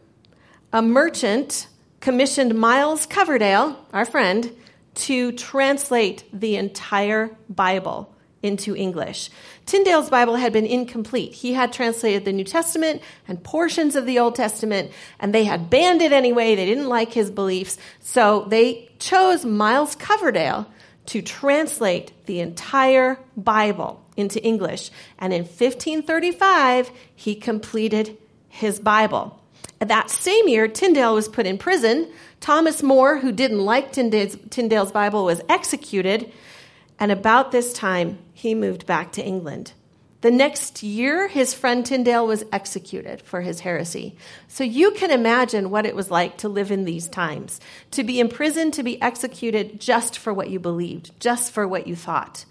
a 0.73 0.83
merchant 0.83 1.69
commissioned 2.01 2.55
Miles 2.55 3.07
Coverdale, 3.07 3.85
our 3.93 4.05
friend, 4.05 4.57
to 4.95 5.33
translate 5.33 6.25
the 6.33 6.57
entire 6.57 7.37
Bible 7.49 8.15
into 8.43 8.75
English. 8.75 9.31
Tyndale's 9.67 10.11
Bible 10.11 10.37
had 10.37 10.53
been 10.53 10.67
incomplete. 10.67 11.33
He 11.33 11.53
had 11.53 11.73
translated 11.73 12.25
the 12.25 12.33
New 12.33 12.45
Testament 12.45 13.03
and 13.29 13.43
portions 13.43 13.97
of 13.97 14.07
the 14.07 14.19
Old 14.19 14.35
Testament, 14.35 14.93
and 15.19 15.35
they 15.35 15.45
had 15.45 15.71
banned 15.71 16.03
it 16.03 16.13
anyway. 16.13 16.55
They 16.55 16.67
didn't 16.67 16.89
like 16.89 17.13
his 17.13 17.31
beliefs. 17.31 17.79
So 18.01 18.47
they 18.49 18.91
chose 18.99 19.45
Miles 19.45 19.95
Coverdale 19.95 20.67
to 21.07 21.23
translate 21.23 22.13
the 22.27 22.41
entire 22.41 23.19
Bible 23.37 24.05
into 24.17 24.43
English. 24.43 24.91
And 25.19 25.33
in 25.33 25.43
1535, 25.43 26.91
he 27.15 27.35
completed 27.35 28.17
his 28.49 28.79
Bible. 28.79 29.41
That 29.81 30.11
same 30.11 30.47
year, 30.49 30.69
Tyndale 30.69 31.15
was 31.15 31.29
put 31.29 31.47
in 31.47 31.57
prison. 31.59 32.11
Thomas 32.41 32.83
More, 32.83 33.19
who 33.19 33.33
didn't 33.33 33.61
like 33.61 33.93
Tyndale's, 33.93 34.37
Tyndale's 34.51 34.93
Bible, 34.93 35.25
was 35.25 35.41
executed. 35.49 36.31
And 37.01 37.11
about 37.11 37.51
this 37.51 37.73
time, 37.73 38.19
he 38.35 38.55
moved 38.55 38.87
back 38.87 39.13
to 39.13 39.25
England. 39.25 39.73
The 40.21 40.31
next 40.31 40.83
year, 40.83 41.29
his 41.29 41.55
friend 41.55 41.85
Tyndale 41.85 42.27
was 42.27 42.45
executed 42.53 43.23
for 43.23 43.41
his 43.41 43.61
heresy. 43.61 44.17
So 44.49 44.65
you 44.65 44.91
can 44.91 45.11
imagine 45.11 45.71
what 45.71 45.87
it 45.87 45.97
was 45.97 46.11
like 46.11 46.37
to 46.39 46.49
live 46.51 46.71
in 46.71 46.85
these 46.85 47.09
times, 47.09 47.59
to 47.93 48.05
be 48.05 48.21
imprisoned, 48.21 48.75
to 48.75 48.83
be 48.83 49.01
executed 49.01 49.81
just 49.81 50.19
for 50.19 50.35
what 50.35 50.51
you 50.51 50.61
believed, 50.61 51.19
just 51.21 51.53
for 51.53 51.67
what 51.67 51.87
you 51.87 51.97
thought. 51.97 52.45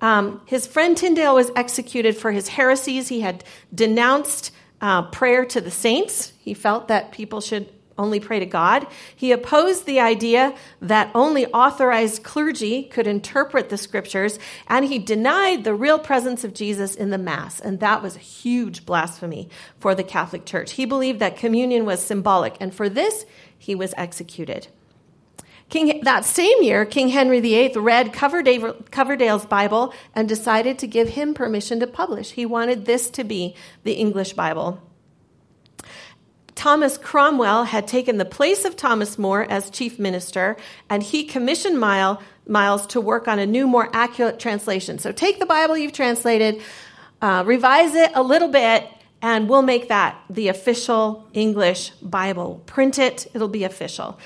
Um, 0.00 0.40
his 0.46 0.68
friend 0.68 0.96
Tyndale 0.96 1.34
was 1.34 1.50
executed 1.56 2.16
for 2.16 2.30
his 2.30 2.46
heresies. 2.46 3.08
He 3.08 3.22
had 3.22 3.42
denounced 3.74 4.52
uh, 4.80 5.02
prayer 5.02 5.44
to 5.46 5.60
the 5.60 5.70
saints. 5.70 6.32
He 6.38 6.54
felt 6.54 6.88
that 6.88 7.10
people 7.10 7.40
should 7.40 7.68
only 8.00 8.18
pray 8.18 8.40
to 8.40 8.46
God. 8.46 8.86
He 9.14 9.30
opposed 9.30 9.86
the 9.86 10.00
idea 10.00 10.54
that 10.80 11.10
only 11.14 11.46
authorized 11.46 12.24
clergy 12.24 12.82
could 12.84 13.06
interpret 13.06 13.68
the 13.68 13.76
scriptures, 13.76 14.38
and 14.66 14.86
he 14.86 14.98
denied 14.98 15.62
the 15.62 15.74
real 15.74 15.98
presence 15.98 16.42
of 16.42 16.54
Jesus 16.54 16.94
in 16.94 17.10
the 17.10 17.18
Mass. 17.18 17.60
And 17.60 17.78
that 17.80 18.02
was 18.02 18.16
a 18.16 18.20
huge 18.20 18.84
blasphemy 18.86 19.48
for 19.78 19.94
the 19.94 20.02
Catholic 20.02 20.44
Church. 20.44 20.72
He 20.72 20.84
believed 20.84 21.20
that 21.20 21.36
communion 21.36 21.84
was 21.84 22.02
symbolic, 22.04 22.56
and 22.58 22.74
for 22.74 22.88
this, 22.88 23.26
he 23.56 23.74
was 23.74 23.94
executed. 23.96 24.68
King, 25.68 26.00
that 26.02 26.24
same 26.24 26.62
year, 26.64 26.84
King 26.84 27.08
Henry 27.08 27.38
VIII 27.38 27.74
read 27.76 28.12
Coverdale, 28.12 28.74
Coverdale's 28.90 29.46
Bible 29.46 29.94
and 30.16 30.28
decided 30.28 30.80
to 30.80 30.88
give 30.88 31.10
him 31.10 31.32
permission 31.32 31.78
to 31.78 31.86
publish. 31.86 32.32
He 32.32 32.44
wanted 32.44 32.86
this 32.86 33.08
to 33.10 33.22
be 33.22 33.54
the 33.84 33.92
English 33.92 34.32
Bible. 34.32 34.82
Thomas 36.54 36.98
Cromwell 36.98 37.64
had 37.64 37.86
taken 37.86 38.18
the 38.18 38.24
place 38.24 38.64
of 38.64 38.76
Thomas 38.76 39.18
More 39.18 39.42
as 39.50 39.70
chief 39.70 39.98
minister, 39.98 40.56
and 40.88 41.02
he 41.02 41.24
commissioned 41.24 41.78
Mile, 41.78 42.22
Miles 42.46 42.86
to 42.88 43.00
work 43.00 43.28
on 43.28 43.38
a 43.38 43.46
new, 43.46 43.66
more 43.66 43.88
accurate 43.92 44.38
translation. 44.38 44.98
So 44.98 45.12
take 45.12 45.38
the 45.38 45.46
Bible 45.46 45.76
you've 45.76 45.92
translated, 45.92 46.60
uh, 47.22 47.44
revise 47.46 47.94
it 47.94 48.10
a 48.14 48.22
little 48.22 48.48
bit, 48.48 48.88
and 49.22 49.48
we'll 49.48 49.62
make 49.62 49.88
that 49.88 50.20
the 50.30 50.48
official 50.48 51.28
English 51.32 51.90
Bible. 52.02 52.62
Print 52.66 52.98
it, 52.98 53.26
it'll 53.34 53.48
be 53.48 53.64
official. 53.64 54.18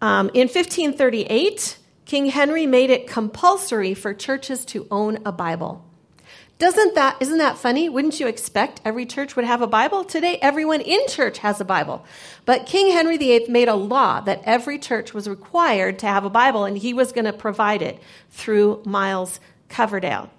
Um, 0.00 0.30
in 0.34 0.48
1538, 0.48 1.78
King 2.04 2.26
Henry 2.26 2.66
made 2.66 2.90
it 2.90 3.06
compulsory 3.06 3.94
for 3.94 4.12
churches 4.12 4.64
to 4.66 4.86
own 4.90 5.18
a 5.24 5.32
Bible. 5.32 5.84
Doesn't 6.62 6.94
that 6.94 7.16
isn't 7.18 7.38
that 7.38 7.58
funny? 7.58 7.88
Wouldn't 7.88 8.20
you 8.20 8.28
expect 8.28 8.80
every 8.84 9.04
church 9.04 9.34
would 9.34 9.44
have 9.44 9.62
a 9.62 9.66
Bible? 9.66 10.04
Today 10.04 10.38
everyone 10.40 10.80
in 10.80 11.00
church 11.08 11.38
has 11.38 11.60
a 11.60 11.64
Bible. 11.64 12.04
But 12.44 12.66
King 12.66 12.92
Henry 12.92 13.16
VIII 13.16 13.48
made 13.48 13.66
a 13.66 13.74
law 13.74 14.20
that 14.20 14.42
every 14.44 14.78
church 14.78 15.12
was 15.12 15.26
required 15.28 15.98
to 15.98 16.06
have 16.06 16.24
a 16.24 16.30
Bible 16.30 16.64
and 16.64 16.78
he 16.78 16.94
was 16.94 17.10
going 17.10 17.24
to 17.24 17.32
provide 17.32 17.82
it 17.82 18.00
through 18.30 18.80
Miles 18.84 19.40
Coverdale. 19.68 20.30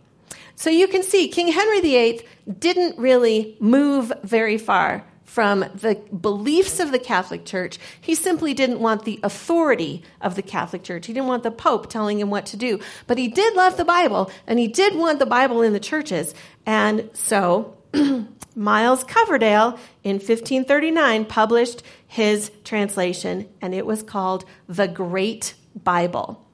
So 0.56 0.70
you 0.70 0.88
can 0.88 1.04
see 1.04 1.28
King 1.28 1.52
Henry 1.52 1.82
VIII 1.82 2.22
didn't 2.58 2.98
really 2.98 3.58
move 3.60 4.14
very 4.24 4.58
far 4.58 5.04
from 5.26 5.66
the 5.74 5.96
beliefs 6.16 6.80
of 6.80 6.92
the 6.92 7.00
Catholic 7.00 7.46
Church. 7.46 7.80
He 8.00 8.16
simply 8.16 8.54
didn't 8.54 8.80
want 8.80 9.06
the 9.06 9.20
authority 9.24 10.04
of 10.22 10.36
the 10.36 10.42
Catholic 10.42 10.84
Church. 10.84 11.08
He 11.08 11.14
didn't 11.14 11.28
want 11.28 11.44
the 11.44 11.52
Pope 11.52 11.90
telling 11.90 12.20
him 12.20 12.30
what 12.30 12.46
to 12.48 12.58
do. 12.58 12.80
But 13.08 13.18
he 13.18 13.28
did 13.28 13.56
love 13.56 13.78
the 13.78 13.86
Bible, 13.86 14.32
and 14.48 14.60
he 14.60 14.68
did 14.68 14.96
want 14.96 15.20
the 15.20 15.26
Bible 15.26 15.62
in 15.62 15.74
the 15.74 15.80
churches. 15.80 16.34
And 16.66 17.10
so 17.14 17.78
Miles 18.56 19.04
Coverdale 19.04 19.80
in 20.04 20.16
1539 20.16 21.26
published 21.26 21.84
his 22.08 22.52
translation, 22.64 23.50
and 23.62 23.74
it 23.74 23.86
was 23.86 24.04
called 24.04 24.46
The 24.68 24.88
Great 24.88 25.56
Bible 25.76 26.46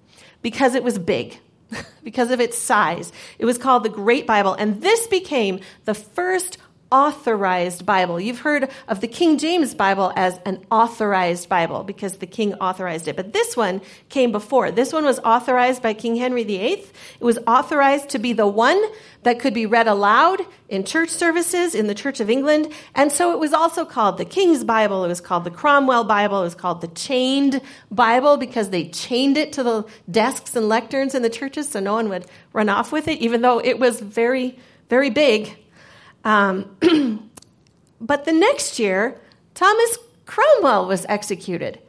because 0.42 0.76
it 0.76 0.84
was 0.84 0.98
big. 0.98 1.40
because 2.04 2.32
of 2.32 2.40
its 2.40 2.58
size. 2.58 3.12
It 3.38 3.46
was 3.46 3.58
called 3.58 3.84
the 3.84 3.90
Great 3.90 4.26
Bible, 4.26 4.54
and 4.54 4.82
this 4.82 5.06
became 5.08 5.60
the 5.86 5.94
first 5.94 6.58
authorized 6.92 7.86
Bible. 7.86 8.20
You've 8.20 8.40
heard 8.40 8.70
of 8.88 9.00
the 9.02 9.08
King 9.08 9.38
James 9.38 9.76
Bible 9.76 10.12
as 10.16 10.40
an 10.46 10.66
authorized 10.72 11.48
Bible 11.48 11.84
because 11.84 12.18
the 12.18 12.26
king 12.26 12.56
authorized 12.56 13.08
it. 13.08 13.16
But 13.16 13.34
this 13.34 13.56
one 13.56 13.82
came 14.10 14.32
before. 14.32 14.72
This 14.72 14.92
one 14.92 15.06
was 15.06 15.20
authorized 15.20 15.84
by 15.84 15.94
King 15.94 16.16
Henry 16.16 16.44
VIII. 16.44 16.86
It 17.20 17.24
was 17.24 17.38
authorized 17.46 18.10
to 18.10 18.20
be 18.20 18.34
the 18.34 18.48
one 18.48 18.84
that 19.24 19.40
could 19.40 19.54
be 19.54 19.66
read 19.66 19.88
aloud 19.88 20.42
in 20.70 20.84
church 20.84 21.10
services 21.10 21.76
in 21.76 21.88
the 21.88 21.96
Church 21.96 22.20
of 22.20 22.30
England. 22.30 22.72
And 22.96 23.12
so 23.12 23.34
it 23.34 23.40
was 23.40 23.54
also 23.54 23.86
called 23.86 24.18
the 24.18 24.26
King's 24.26 24.64
Bible. 24.64 25.04
It 25.04 25.10
was 25.10 25.22
called 25.22 25.44
the 25.44 25.52
Cromwell 25.52 26.06
Bible. 26.06 26.40
It 26.40 26.46
was 26.46 26.56
called 26.56 26.82
the 26.82 26.88
Chained 26.88 27.62
Bible 27.92 28.38
because 28.38 28.70
they 28.70 28.90
chained 28.90 29.38
it 29.38 29.54
to 29.54 29.64
the 29.64 29.86
desks 30.10 30.56
and 30.56 30.66
lecterns 30.66 31.14
in 31.14 31.22
the 31.22 31.30
churches 31.30 31.70
so 31.70 31.80
no 31.80 31.94
one 31.94 32.10
would 32.10 32.26
run 32.54 32.70
off 32.70 32.92
with 32.92 33.08
it, 33.08 33.20
even 33.20 33.42
though 33.42 33.60
it 33.60 33.78
was 33.78 34.00
very, 34.00 34.58
very 34.90 35.10
big 35.10 35.58
um, 36.30 36.78
but 38.02 38.26
the 38.26 38.32
next 38.32 38.78
year, 38.78 39.20
Thomas 39.56 39.98
Cromwell 40.28 40.88
was 40.88 41.06
executed, 41.10 41.80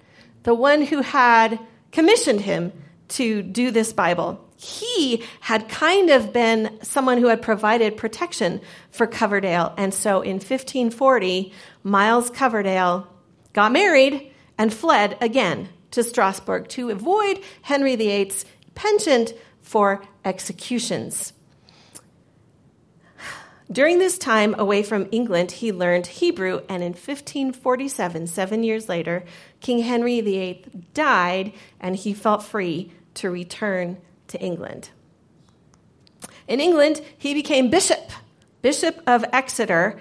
the 0.44 0.54
one 0.54 0.80
who 0.80 1.02
had 1.02 1.58
commissioned 1.92 2.40
him 2.40 2.72
to 3.08 3.42
do 3.42 3.70
this 3.70 3.92
Bible. 3.92 4.42
He 4.56 5.22
had 5.40 5.68
kind 5.68 6.08
of 6.08 6.32
been 6.32 6.78
someone 6.82 7.18
who 7.18 7.26
had 7.26 7.42
provided 7.42 7.98
protection 7.98 8.62
for 8.90 9.06
Coverdale. 9.06 9.74
And 9.76 9.92
so 9.92 10.22
in 10.22 10.36
1540, 10.36 11.52
Miles 11.82 12.30
Coverdale 12.30 13.06
got 13.52 13.72
married 13.72 14.32
and 14.56 14.72
fled 14.72 15.18
again 15.20 15.68
to 15.90 16.02
Strasbourg 16.02 16.68
to 16.68 16.88
avoid 16.88 17.40
Henry 17.62 17.96
VIII's 17.96 18.46
penchant 18.74 19.34
for 19.60 20.02
executions. 20.24 21.34
During 23.72 24.00
this 24.00 24.18
time 24.18 24.56
away 24.58 24.82
from 24.82 25.08
England, 25.12 25.52
he 25.52 25.70
learned 25.70 26.06
Hebrew, 26.08 26.62
and 26.68 26.82
in 26.82 26.92
1547, 26.92 28.26
seven 28.26 28.64
years 28.64 28.88
later, 28.88 29.24
King 29.60 29.80
Henry 29.80 30.20
VIII 30.20 30.64
died, 30.92 31.52
and 31.78 31.94
he 31.94 32.12
felt 32.12 32.42
free 32.42 32.90
to 33.14 33.30
return 33.30 33.98
to 34.26 34.40
England. 34.40 34.90
In 36.48 36.58
England, 36.58 37.00
he 37.16 37.32
became 37.32 37.70
bishop, 37.70 38.10
Bishop 38.60 39.00
of 39.06 39.24
Exeter, 39.32 40.00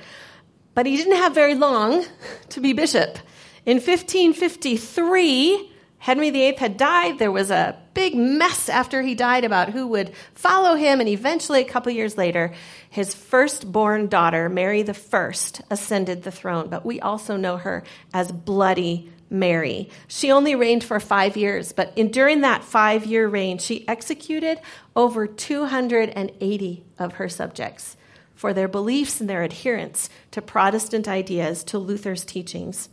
but 0.74 0.88
he 0.88 0.98
didn't 0.98 1.18
have 1.18 1.36
very 1.36 1.54
long 1.54 2.06
to 2.50 2.60
be 2.60 2.74
bishop. 2.74 3.20
In 3.68 3.78
1553, 3.78 5.69
Henry 6.00 6.30
VIII 6.30 6.56
had 6.56 6.78
died. 6.78 7.20
There 7.20 7.32
was 7.32 7.52
a 7.52 7.78
big 7.94 8.16
mess 8.16 8.70
after 8.70 9.02
he 9.02 9.16
died 9.16 9.44
about 9.44 9.70
who 9.70 9.86
would 9.88 10.14
follow 10.34 10.76
him. 10.76 11.02
And 11.02 11.10
eventually, 11.10 11.62
a 11.62 11.70
couple 11.70 11.92
years 11.92 12.18
later, 12.18 12.54
his 12.90 13.14
firstborn 13.14 14.08
daughter, 14.08 14.48
Mary 14.48 14.84
I, 14.88 15.34
ascended 15.70 16.24
the 16.24 16.32
throne. 16.32 16.70
But 16.70 16.86
we 16.86 17.02
also 17.02 17.36
know 17.36 17.58
her 17.58 17.84
as 18.14 18.32
Bloody 18.32 19.12
Mary. 19.30 19.90
She 20.08 20.32
only 20.32 20.56
reigned 20.56 20.84
for 20.84 21.00
five 21.00 21.38
years, 21.38 21.74
but 21.74 21.94
in, 21.96 22.10
during 22.10 22.42
that 22.42 22.64
five 22.64 23.06
year 23.06 23.28
reign, 23.28 23.58
she 23.58 23.88
executed 23.88 24.60
over 24.96 25.28
280 25.28 26.84
of 26.98 27.14
her 27.14 27.30
subjects 27.30 27.96
for 28.34 28.54
their 28.54 28.68
beliefs 28.70 29.20
and 29.20 29.30
their 29.30 29.44
adherence 29.44 30.10
to 30.32 30.42
Protestant 30.42 31.08
ideas, 31.08 31.64
to 31.66 31.78
Luther's 31.78 32.24
teachings. 32.24 32.90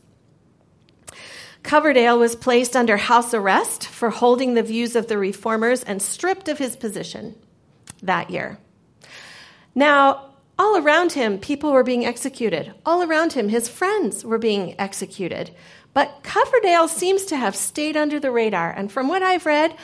Coverdale 1.67 2.17
was 2.17 2.37
placed 2.37 2.77
under 2.77 2.97
house 2.97 3.35
arrest 3.35 3.89
for 3.89 4.11
holding 4.11 4.55
the 4.55 4.63
views 4.63 4.95
of 4.95 5.09
the 5.09 5.19
reformers 5.19 5.83
and 5.83 6.01
stripped 6.01 6.49
of 6.49 6.59
his 6.59 6.77
position 6.77 7.35
that 8.01 8.31
year. 8.31 8.59
Now, 9.75 10.31
all 10.61 10.77
around 10.77 11.13
him, 11.13 11.39
people 11.39 11.73
were 11.73 11.83
being 11.83 12.07
executed. 12.07 12.73
All 12.87 13.03
around 13.03 13.33
him, 13.33 13.49
his 13.49 13.69
friends 13.69 14.25
were 14.25 14.39
being 14.39 14.77
executed. 14.79 15.51
But 15.93 16.21
Coverdale 16.23 16.87
seems 16.87 17.25
to 17.25 17.37
have 17.37 17.57
stayed 17.57 17.97
under 17.97 18.21
the 18.21 18.31
radar. 18.31 18.71
And 18.71 18.93
from 18.93 19.09
what 19.09 19.25
I've 19.25 19.45
read, 19.45 19.75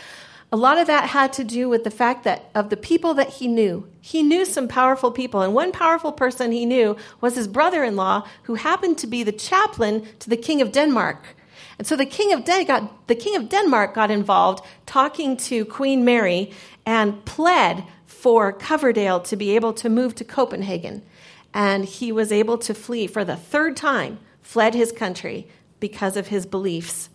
a 0.52 0.56
lot 0.56 0.78
of 0.78 0.86
that 0.86 1.08
had 1.08 1.32
to 1.32 1.42
do 1.42 1.68
with 1.68 1.82
the 1.82 1.90
fact 1.90 2.22
that 2.22 2.48
of 2.54 2.70
the 2.70 2.76
people 2.76 3.14
that 3.14 3.28
he 3.28 3.48
knew. 3.48 3.88
He 4.00 4.22
knew 4.22 4.44
some 4.44 4.68
powerful 4.68 5.10
people, 5.10 5.40
and 5.40 5.52
one 5.52 5.72
powerful 5.72 6.12
person 6.12 6.52
he 6.52 6.64
knew 6.64 6.96
was 7.20 7.34
his 7.34 7.48
brother 7.48 7.82
in 7.82 7.96
law, 7.96 8.28
who 8.44 8.54
happened 8.54 8.98
to 8.98 9.08
be 9.08 9.24
the 9.24 9.32
chaplain 9.32 10.06
to 10.20 10.30
the 10.30 10.36
King 10.36 10.62
of 10.62 10.70
Denmark. 10.70 11.34
And 11.82 11.86
so 11.88 11.96
the 11.96 12.06
king 12.06 12.32
of 12.32 12.44
got, 12.44 13.08
the 13.08 13.16
king 13.16 13.34
of 13.34 13.48
Denmark 13.48 13.92
got 13.92 14.08
involved, 14.08 14.64
talking 14.86 15.36
to 15.38 15.64
Queen 15.64 16.04
Mary, 16.04 16.52
and 16.86 17.24
pled 17.24 17.82
for 18.06 18.52
Coverdale 18.52 19.18
to 19.22 19.34
be 19.34 19.56
able 19.56 19.72
to 19.72 19.88
move 19.88 20.14
to 20.14 20.24
Copenhagen. 20.24 21.02
And 21.52 21.84
he 21.84 22.12
was 22.12 22.30
able 22.30 22.56
to 22.58 22.72
flee 22.72 23.08
for 23.08 23.24
the 23.24 23.34
third 23.34 23.76
time, 23.76 24.20
fled 24.42 24.76
his 24.76 24.92
country 24.92 25.48
because 25.80 26.16
of 26.16 26.28
his 26.28 26.46
beliefs. 26.46 27.08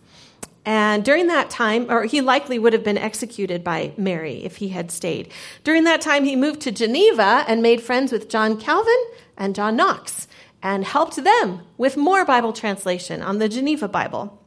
And 0.65 1.05
during 1.05 1.27
that 1.27 1.49
time, 1.49 1.89
or 1.89 2.03
he 2.03 2.19
likely 2.19 2.59
would 2.59 2.73
have 2.73 2.83
been 2.83 2.97
executed 2.97 3.63
by 3.63 3.93
Mary 3.95 4.43
if 4.43 4.57
he 4.57 4.67
had 4.67 4.91
stayed. 4.91 5.31
During 5.63 5.85
that 5.85 6.01
time, 6.01 6.25
he 6.25 6.35
moved 6.35 6.59
to 6.63 6.73
Geneva 6.73 7.45
and 7.47 7.61
made 7.61 7.81
friends 7.81 8.11
with 8.11 8.27
John 8.27 8.59
Calvin 8.59 9.01
and 9.37 9.55
John 9.55 9.77
Knox. 9.77 10.27
and 10.61 10.83
helped 10.83 11.23
them 11.23 11.61
with 11.77 11.95
more 11.95 12.25
Bible 12.25 12.51
translation 12.51 13.21
on 13.21 13.37
the 13.37 13.47
Geneva 13.47 13.87
Bible. 13.87 14.37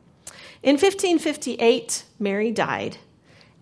In 0.62 0.75
1558, 0.75 2.05
Mary 2.19 2.50
died, 2.50 2.99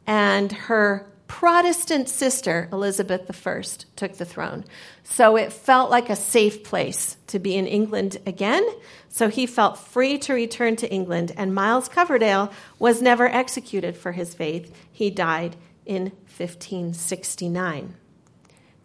and 0.07 0.51
her 0.51 1.07
Protestant 1.29 2.09
sister, 2.09 2.69
Elizabeth 2.73 3.31
I, 3.47 3.63
took 3.95 4.15
the 4.15 4.25
throne. 4.25 4.65
So 5.05 5.37
it 5.37 5.53
felt 5.53 5.91
like 5.91 6.11
a 6.11 6.17
safe 6.17 6.65
place 6.65 7.17
to 7.29 7.39
be 7.39 7.55
in 7.55 7.67
England 7.67 8.17
again. 8.27 8.67
So 9.11 9.29
he 9.29 9.47
felt 9.47 9.79
free 9.79 10.19
to 10.19 10.33
return 10.33 10.75
to 10.77 10.91
England, 10.91 11.33
and 11.37 11.55
Miles 11.55 11.89
Coverdale 11.89 12.51
was 12.81 13.01
never 13.01 13.29
executed 13.29 13.97
for 13.97 14.11
his 14.11 14.35
faith. 14.35 14.75
He 14.91 15.11
died 15.11 15.55
in 15.87 16.07
1569. 16.37 17.95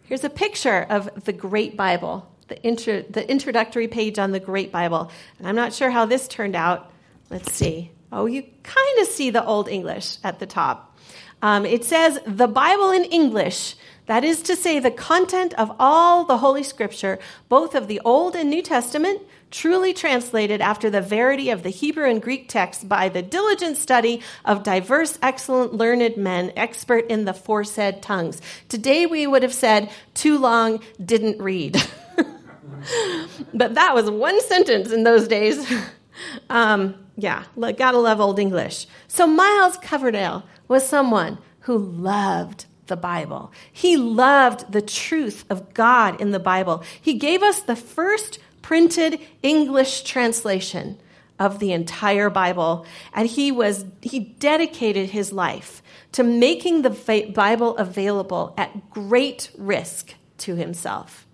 Here's 0.03 0.23
a 0.23 0.29
picture 0.29 0.85
of 0.87 1.23
the 1.23 1.33
Great 1.33 1.75
Bible, 1.75 2.29
the, 2.49 2.61
intro, 2.61 3.01
the 3.09 3.27
introductory 3.27 3.87
page 3.87 4.19
on 4.19 4.31
the 4.31 4.39
Great 4.39 4.71
Bible. 4.71 5.09
And 5.39 5.47
I'm 5.47 5.55
not 5.55 5.73
sure 5.73 5.89
how 5.89 6.05
this 6.05 6.27
turned 6.27 6.55
out. 6.55 6.91
Let's 7.31 7.51
see. 7.51 7.92
Oh, 8.13 8.27
you 8.27 8.43
kind 8.61 8.99
of 9.01 9.07
see 9.07 9.31
the 9.31 9.43
Old 9.43 9.67
English 9.67 10.17
at 10.23 10.39
the 10.39 10.45
top. 10.45 10.95
Um, 11.41 11.65
it 11.65 11.83
says, 11.83 12.19
the 12.27 12.47
Bible 12.47 12.91
in 12.91 13.05
English, 13.05 13.75
that 14.05 14.23
is 14.23 14.43
to 14.43 14.55
say, 14.55 14.79
the 14.79 14.91
content 14.91 15.53
of 15.55 15.75
all 15.79 16.23
the 16.23 16.37
Holy 16.37 16.61
Scripture, 16.61 17.17
both 17.49 17.73
of 17.73 17.87
the 17.87 17.99
Old 18.05 18.35
and 18.35 18.51
New 18.51 18.61
Testament, 18.61 19.21
truly 19.49 19.93
translated 19.93 20.61
after 20.61 20.91
the 20.91 21.01
verity 21.01 21.49
of 21.49 21.63
the 21.63 21.69
Hebrew 21.69 22.07
and 22.07 22.21
Greek 22.21 22.47
texts 22.47 22.83
by 22.83 23.09
the 23.09 23.23
diligent 23.23 23.77
study 23.77 24.21
of 24.45 24.63
diverse, 24.63 25.17
excellent, 25.21 25.73
learned 25.73 26.15
men, 26.15 26.53
expert 26.55 27.07
in 27.07 27.25
the 27.25 27.33
foresaid 27.33 28.03
tongues. 28.03 28.41
Today 28.69 29.07
we 29.07 29.25
would 29.25 29.41
have 29.41 29.53
said, 29.53 29.91
too 30.13 30.37
long, 30.37 30.81
didn't 31.03 31.41
read. 31.41 31.81
but 33.53 33.73
that 33.73 33.95
was 33.95 34.09
one 34.09 34.39
sentence 34.41 34.91
in 34.91 35.03
those 35.03 35.27
days. 35.27 35.67
um, 36.49 37.02
yeah, 37.15 37.43
gotta 37.55 37.97
love 37.97 38.19
Old 38.19 38.39
English. 38.39 38.87
So 39.07 39.27
Miles 39.27 39.77
Coverdale 39.77 40.43
was 40.67 40.87
someone 40.87 41.37
who 41.61 41.77
loved 41.77 42.65
the 42.87 42.97
Bible. 42.97 43.51
He 43.71 43.97
loved 43.97 44.71
the 44.71 44.81
truth 44.81 45.45
of 45.49 45.73
God 45.73 46.19
in 46.19 46.31
the 46.31 46.39
Bible. 46.39 46.83
He 46.99 47.13
gave 47.13 47.41
us 47.43 47.61
the 47.61 47.75
first 47.75 48.39
printed 48.61 49.19
English 49.41 50.03
translation 50.03 50.99
of 51.39 51.59
the 51.59 51.71
entire 51.71 52.29
Bible, 52.29 52.85
and 53.13 53.27
he 53.27 53.51
was 53.51 53.85
he 54.01 54.19
dedicated 54.19 55.09
his 55.09 55.31
life 55.33 55.81
to 56.13 56.23
making 56.23 56.81
the 56.81 57.31
Bible 57.33 57.75
available 57.77 58.53
at 58.57 58.89
great 58.89 59.51
risk 59.57 60.13
to 60.39 60.55
himself. 60.55 61.27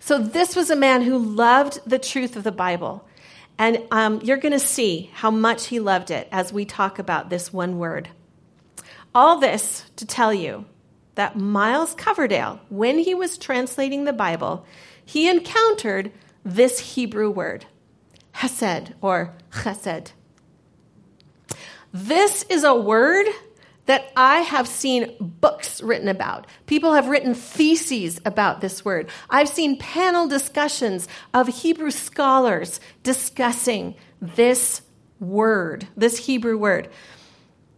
So 0.00 0.18
this 0.18 0.56
was 0.56 0.70
a 0.70 0.76
man 0.76 1.02
who 1.02 1.18
loved 1.18 1.80
the 1.86 1.98
truth 1.98 2.34
of 2.34 2.44
the 2.44 2.52
Bible. 2.52 3.06
And 3.60 3.82
um, 3.90 4.22
you're 4.22 4.38
going 4.38 4.54
to 4.54 4.58
see 4.58 5.10
how 5.12 5.30
much 5.30 5.66
he 5.66 5.80
loved 5.80 6.10
it 6.10 6.28
as 6.32 6.50
we 6.50 6.64
talk 6.64 6.98
about 6.98 7.28
this 7.28 7.52
one 7.52 7.78
word. 7.78 8.08
All 9.14 9.38
this 9.38 9.84
to 9.96 10.06
tell 10.06 10.32
you 10.32 10.64
that 11.14 11.36
Miles 11.36 11.92
Coverdale, 11.94 12.58
when 12.70 12.98
he 12.98 13.14
was 13.14 13.36
translating 13.36 14.04
the 14.04 14.14
Bible, 14.14 14.64
he 15.04 15.28
encountered 15.28 16.10
this 16.42 16.94
Hebrew 16.94 17.30
word, 17.30 17.66
hesed 18.32 18.94
or 19.02 19.34
chesed. 19.52 20.12
This 21.92 22.44
is 22.44 22.64
a 22.64 22.74
word 22.74 23.26
that 23.90 24.12
I 24.14 24.42
have 24.42 24.68
seen 24.68 25.16
books 25.18 25.82
written 25.82 26.06
about. 26.06 26.46
People 26.66 26.92
have 26.92 27.08
written 27.08 27.34
theses 27.34 28.20
about 28.24 28.60
this 28.60 28.84
word. 28.84 29.10
I've 29.28 29.48
seen 29.48 29.78
panel 29.78 30.28
discussions 30.28 31.08
of 31.34 31.48
Hebrew 31.48 31.90
scholars 31.90 32.78
discussing 33.02 33.96
this 34.22 34.82
word, 35.18 35.88
this 35.96 36.26
Hebrew 36.26 36.56
word. 36.56 36.88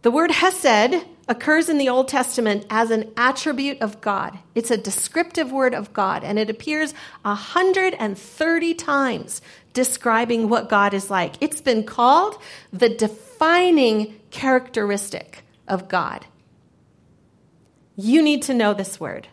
The 0.03 0.11
word 0.11 0.29
hesed 0.29 1.03
occurs 1.27 1.67
in 1.67 1.79
the 1.79 1.89
Old 1.89 2.09
Testament 2.09 2.67
as 2.69 2.91
an 2.91 3.11
attribute 3.17 3.81
of 3.81 3.99
God. 3.99 4.37
It's 4.53 4.69
a 4.69 4.77
descriptive 4.77 5.51
word 5.51 5.73
of 5.73 5.93
God, 5.93 6.23
and 6.23 6.37
it 6.37 6.47
appears 6.47 6.93
130 7.23 8.73
times 8.75 9.41
describing 9.73 10.47
what 10.47 10.69
God 10.69 10.93
is 10.93 11.09
like. 11.09 11.33
It's 11.41 11.61
been 11.61 11.83
called 11.83 12.39
the 12.71 12.89
defining 12.89 14.19
characteristic 14.29 15.42
of 15.67 15.87
God. 15.87 16.25
You 17.95 18.21
need 18.21 18.43
to 18.43 18.53
know 18.53 18.73
this 18.73 18.99
word. 18.99 19.27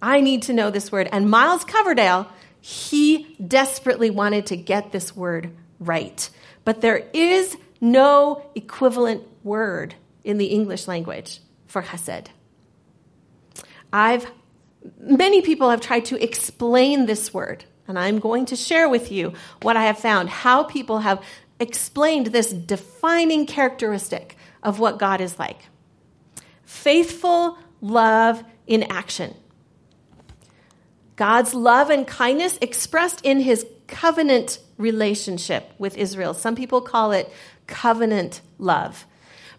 I 0.00 0.20
need 0.20 0.42
to 0.42 0.52
know 0.52 0.70
this 0.70 0.90
word. 0.90 1.08
And 1.12 1.30
Miles 1.30 1.64
Coverdale, 1.64 2.28
he 2.60 3.36
desperately 3.46 4.10
wanted 4.10 4.46
to 4.46 4.56
get 4.56 4.92
this 4.92 5.14
word 5.14 5.50
right. 5.78 6.28
But 6.64 6.80
there 6.80 7.04
is 7.12 7.56
no 7.80 8.50
equivalent 8.54 9.22
word 9.44 9.94
in 10.24 10.38
the 10.38 10.46
English 10.46 10.88
language 10.88 11.40
for 11.66 11.82
chesed. 11.82 12.26
I've 13.92 14.26
many 15.00 15.42
people 15.42 15.70
have 15.70 15.80
tried 15.80 16.04
to 16.06 16.22
explain 16.22 17.06
this 17.06 17.34
word, 17.34 17.64
and 17.88 17.98
I'm 17.98 18.18
going 18.18 18.46
to 18.46 18.56
share 18.56 18.88
with 18.88 19.10
you 19.10 19.32
what 19.62 19.76
I 19.76 19.84
have 19.84 19.98
found, 19.98 20.28
how 20.28 20.64
people 20.64 21.00
have 21.00 21.22
explained 21.58 22.28
this 22.28 22.52
defining 22.52 23.46
characteristic 23.46 24.36
of 24.62 24.78
what 24.78 24.98
God 24.98 25.20
is 25.20 25.38
like. 25.38 25.66
Faithful 26.66 27.56
love 27.80 28.44
in 28.66 28.82
action. 28.84 29.34
God's 31.16 31.54
love 31.54 31.88
and 31.88 32.06
kindness 32.06 32.58
expressed 32.60 33.22
in 33.24 33.40
his 33.40 33.64
covenant 33.86 34.58
relationship 34.76 35.72
with 35.78 35.96
Israel. 35.96 36.34
Some 36.34 36.56
people 36.56 36.82
call 36.82 37.12
it 37.12 37.32
covenant 37.66 38.42
love. 38.58 39.06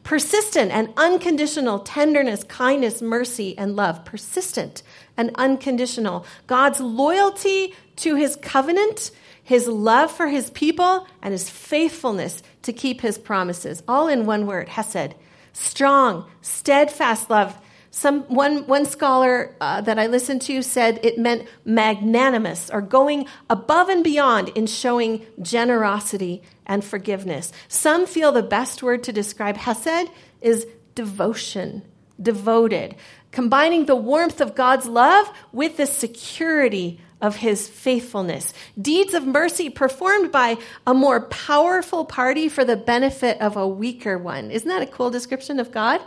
Persistent 0.04 0.72
and 0.72 0.94
unconditional 0.96 1.80
tenderness, 1.80 2.44
kindness, 2.44 3.02
mercy, 3.02 3.58
and 3.58 3.76
love. 3.76 4.06
Persistent 4.06 4.84
and 5.18 5.32
unconditional. 5.36 6.26
God's 6.46 6.80
loyalty 6.80 7.74
to 7.98 8.16
his 8.16 8.36
covenant, 8.38 9.12
his 9.44 9.68
love 9.68 10.12
for 10.12 10.28
his 10.28 10.50
people, 10.52 11.08
and 11.22 11.32
his 11.32 11.50
faithfulness 11.50 12.44
to 12.62 12.72
keep 12.72 13.02
his 13.02 13.18
promises. 13.18 13.82
All 13.88 14.08
in 14.08 14.26
one 14.26 14.46
word, 14.46 14.70
Hesed. 14.70 15.16
Strong, 15.60 16.30
steadfast 16.42 17.32
love. 17.32 17.58
Some, 17.90 18.22
one, 18.26 18.68
one 18.68 18.86
scholar 18.86 19.56
uh, 19.60 19.82
that 19.82 19.98
I 19.98 20.06
listened 20.06 20.44
to 20.44 20.62
said 20.62 21.00
it 21.02 21.18
meant 21.18 21.48
magnanimous 21.66 22.70
or 22.70 22.80
going 22.80 23.26
above 23.50 23.90
and 23.90 24.04
beyond 24.04 24.50
in 24.50 24.68
showing 24.68 25.26
generosity 25.42 26.44
and 26.68 26.86
forgiveness. 26.86 27.52
Some 27.68 28.06
feel 28.06 28.32
the 28.32 28.44
best 28.44 28.84
word 28.84 29.04
to 29.06 29.12
describe 29.12 29.58
Hesed 29.58 30.12
is 30.42 30.68
devotion, 30.94 31.82
devoted, 32.22 32.96
combining 33.32 33.88
the 33.88 33.96
warmth 33.96 34.42
of 34.42 34.54
God's 34.54 34.86
love 34.86 35.28
with 35.52 35.78
the 35.78 35.88
security 35.88 37.02
of 37.22 37.38
his 37.38 37.68
faithfulness. 37.68 38.54
Deeds 38.80 39.14
of 39.14 39.26
mercy 39.26 39.70
performed 39.70 40.32
by 40.32 40.58
a 40.86 40.94
more 40.94 41.22
powerful 41.22 42.06
party 42.06 42.48
for 42.48 42.64
the 42.64 42.78
benefit 42.78 43.40
of 43.42 43.58
a 43.58 43.68
weaker 43.68 44.18
one. 44.18 44.52
Isn't 44.52 44.70
that 44.70 44.84
a 44.84 44.88
cool 44.88 45.10
description 45.10 45.60
of 45.60 45.72
God? 45.72 46.02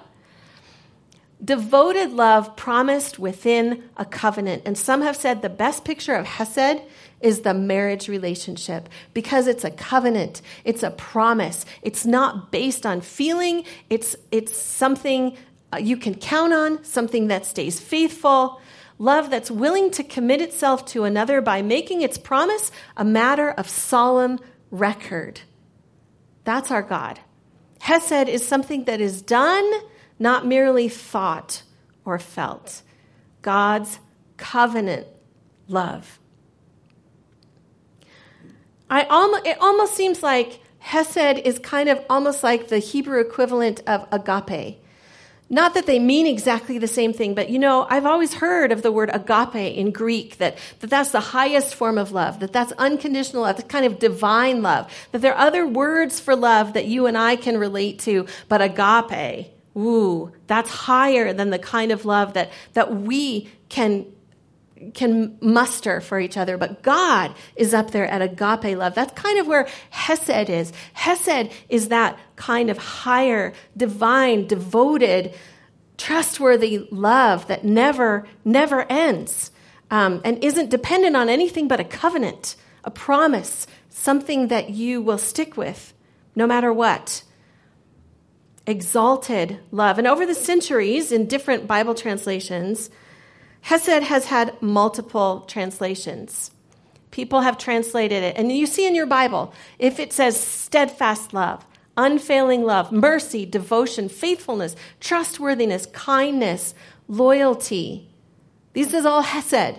Devoted 1.42 2.12
love 2.12 2.54
promised 2.54 3.18
within 3.18 3.82
a 3.96 4.04
covenant. 4.04 4.62
And 4.66 4.76
some 4.76 5.00
have 5.02 5.16
said 5.16 5.40
the 5.40 5.48
best 5.48 5.84
picture 5.84 6.14
of 6.14 6.26
Hesed 6.26 6.82
is 7.20 7.40
the 7.40 7.54
marriage 7.54 8.08
relationship 8.08 8.88
because 9.14 9.46
it's 9.46 9.64
a 9.64 9.70
covenant, 9.70 10.42
it's 10.64 10.82
a 10.82 10.90
promise. 10.90 11.64
It's 11.82 12.06
not 12.06 12.52
based 12.52 12.84
on 12.86 13.00
feeling, 13.00 13.64
it's, 13.88 14.16
it's 14.30 14.56
something 14.56 15.36
uh, 15.72 15.78
you 15.78 15.96
can 15.96 16.14
count 16.14 16.52
on, 16.52 16.84
something 16.84 17.28
that 17.28 17.46
stays 17.46 17.80
faithful. 17.80 18.60
Love 19.00 19.30
that's 19.30 19.50
willing 19.50 19.90
to 19.90 20.04
commit 20.04 20.42
itself 20.42 20.84
to 20.84 21.04
another 21.04 21.40
by 21.40 21.62
making 21.62 22.02
its 22.02 22.18
promise 22.18 22.70
a 22.98 23.04
matter 23.04 23.50
of 23.50 23.66
solemn 23.66 24.38
record. 24.70 25.40
That's 26.44 26.70
our 26.70 26.82
God. 26.82 27.18
Hesed 27.80 28.28
is 28.28 28.46
something 28.46 28.84
that 28.84 29.00
is 29.00 29.22
done, 29.22 29.72
not 30.18 30.46
merely 30.46 30.90
thought 30.90 31.62
or 32.04 32.18
felt. 32.18 32.82
God's 33.40 33.98
covenant 34.36 35.06
love. 35.66 36.18
I 38.90 39.04
almost, 39.04 39.46
it 39.46 39.56
almost 39.62 39.94
seems 39.94 40.22
like 40.22 40.60
Hesed 40.78 41.38
is 41.38 41.58
kind 41.58 41.88
of 41.88 42.04
almost 42.10 42.42
like 42.42 42.68
the 42.68 42.80
Hebrew 42.80 43.18
equivalent 43.18 43.80
of 43.86 44.06
agape. 44.12 44.84
Not 45.52 45.74
that 45.74 45.86
they 45.86 45.98
mean 45.98 46.28
exactly 46.28 46.78
the 46.78 46.86
same 46.86 47.12
thing, 47.12 47.34
but 47.34 47.50
you 47.50 47.58
know, 47.58 47.84
I've 47.90 48.06
always 48.06 48.34
heard 48.34 48.70
of 48.70 48.82
the 48.82 48.92
word 48.92 49.10
agape 49.12 49.76
in 49.76 49.90
Greek, 49.90 50.38
that, 50.38 50.56
that 50.78 50.88
that's 50.88 51.10
the 51.10 51.18
highest 51.18 51.74
form 51.74 51.98
of 51.98 52.12
love, 52.12 52.38
that 52.38 52.52
that's 52.52 52.70
unconditional 52.78 53.42
love, 53.42 53.56
that's 53.56 53.68
kind 53.68 53.84
of 53.84 53.98
divine 53.98 54.62
love, 54.62 54.88
that 55.10 55.22
there 55.22 55.34
are 55.34 55.46
other 55.46 55.66
words 55.66 56.20
for 56.20 56.36
love 56.36 56.74
that 56.74 56.86
you 56.86 57.06
and 57.06 57.18
I 57.18 57.34
can 57.34 57.58
relate 57.58 57.98
to, 58.00 58.26
but 58.48 58.62
agape, 58.62 59.48
ooh, 59.76 60.30
that's 60.46 60.70
higher 60.70 61.32
than 61.32 61.50
the 61.50 61.58
kind 61.58 61.90
of 61.90 62.04
love 62.04 62.34
that, 62.34 62.52
that 62.74 62.94
we 62.94 63.48
can 63.68 64.06
can 64.94 65.36
muster 65.40 66.00
for 66.00 66.18
each 66.18 66.36
other, 66.36 66.56
but 66.56 66.82
God 66.82 67.34
is 67.56 67.74
up 67.74 67.90
there 67.90 68.06
at 68.06 68.22
agape 68.22 68.76
love. 68.76 68.94
That's 68.94 69.12
kind 69.12 69.38
of 69.38 69.46
where 69.46 69.68
Hesed 69.90 70.48
is. 70.48 70.72
Hesed 70.92 71.52
is 71.68 71.88
that 71.88 72.18
kind 72.36 72.70
of 72.70 72.78
higher, 72.78 73.52
divine, 73.76 74.46
devoted, 74.46 75.34
trustworthy 75.98 76.88
love 76.90 77.46
that 77.48 77.64
never, 77.64 78.26
never 78.44 78.90
ends 78.90 79.50
um, 79.90 80.20
and 80.24 80.42
isn't 80.42 80.70
dependent 80.70 81.16
on 81.16 81.28
anything 81.28 81.68
but 81.68 81.80
a 81.80 81.84
covenant, 81.84 82.56
a 82.84 82.90
promise, 82.90 83.66
something 83.88 84.48
that 84.48 84.70
you 84.70 85.02
will 85.02 85.18
stick 85.18 85.56
with 85.56 85.92
no 86.34 86.46
matter 86.46 86.72
what. 86.72 87.22
Exalted 88.66 89.58
love. 89.72 89.98
And 89.98 90.06
over 90.06 90.24
the 90.24 90.34
centuries, 90.34 91.12
in 91.12 91.26
different 91.26 91.66
Bible 91.66 91.94
translations, 91.94 92.88
Hesed 93.62 94.02
has 94.04 94.26
had 94.26 94.60
multiple 94.62 95.44
translations. 95.46 96.50
People 97.10 97.40
have 97.40 97.58
translated 97.58 98.22
it. 98.22 98.36
And 98.36 98.52
you 98.52 98.66
see 98.66 98.86
in 98.86 98.94
your 98.94 99.06
Bible, 99.06 99.52
if 99.78 99.98
it 99.98 100.12
says 100.12 100.38
steadfast 100.38 101.34
love, 101.34 101.64
unfailing 101.96 102.64
love, 102.64 102.92
mercy, 102.92 103.44
devotion, 103.44 104.08
faithfulness, 104.08 104.76
trustworthiness, 105.00 105.86
kindness, 105.86 106.74
loyalty, 107.08 108.08
these 108.72 108.94
is 108.94 109.04
all 109.04 109.22
Hesed. 109.22 109.78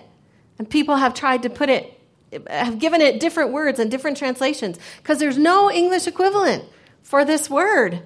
And 0.59 0.69
people 0.69 0.97
have 0.97 1.13
tried 1.13 1.43
to 1.43 1.49
put 1.49 1.69
it, 1.69 1.99
have 2.47 2.79
given 2.79 3.01
it 3.01 3.19
different 3.19 3.51
words 3.51 3.79
and 3.79 3.89
different 3.89 4.17
translations 4.17 4.77
because 4.97 5.17
there's 5.17 5.37
no 5.37 5.71
English 5.71 6.07
equivalent 6.07 6.65
for 7.01 7.25
this 7.25 7.49
word, 7.49 8.03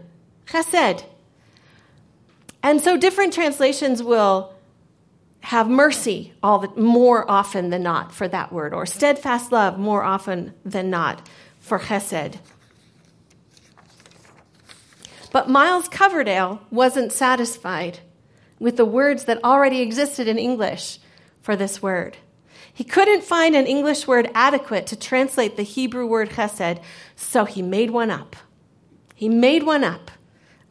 Chesed. 0.48 1.04
And 2.64 2.82
so 2.82 2.98
different 2.98 3.34
translations 3.34 4.02
will 4.02 4.55
have 5.46 5.70
mercy 5.70 6.34
all 6.42 6.58
the, 6.58 6.82
more 6.82 7.30
often 7.30 7.70
than 7.70 7.84
not 7.84 8.12
for 8.12 8.28
that 8.28 8.52
word, 8.52 8.74
or 8.74 8.84
steadfast 8.88 9.52
love 9.52 9.78
more 9.78 10.04
often 10.04 10.52
than 10.66 10.90
not 10.90 11.30
for 11.60 11.78
chesed. 11.78 12.36
But 15.32 15.48
Miles 15.48 15.88
Coverdale 15.88 16.62
wasn't 16.72 17.12
satisfied 17.12 18.00
with 18.58 18.76
the 18.76 18.86
words 18.86 19.26
that 19.26 19.44
already 19.44 19.82
existed 19.82 20.28
in 20.28 20.40
English 20.40 20.98
for 21.44 21.56
this 21.56 21.80
word. 21.80 22.18
He 22.74 22.84
couldn't 22.84 23.24
find 23.24 23.56
an 23.56 23.68
English 23.68 24.08
word 24.08 24.32
adequate 24.34 24.88
to 24.88 24.96
translate 24.96 25.58
the 25.58 25.64
Hebrew 25.64 26.08
word 26.08 26.32
chesed, 26.32 26.82
so 27.16 27.46
he 27.46 27.62
made 27.62 27.92
one 27.92 28.10
up. 28.10 28.36
He 29.14 29.30
made 29.30 29.62
one 29.62 29.84
up. 29.84 30.10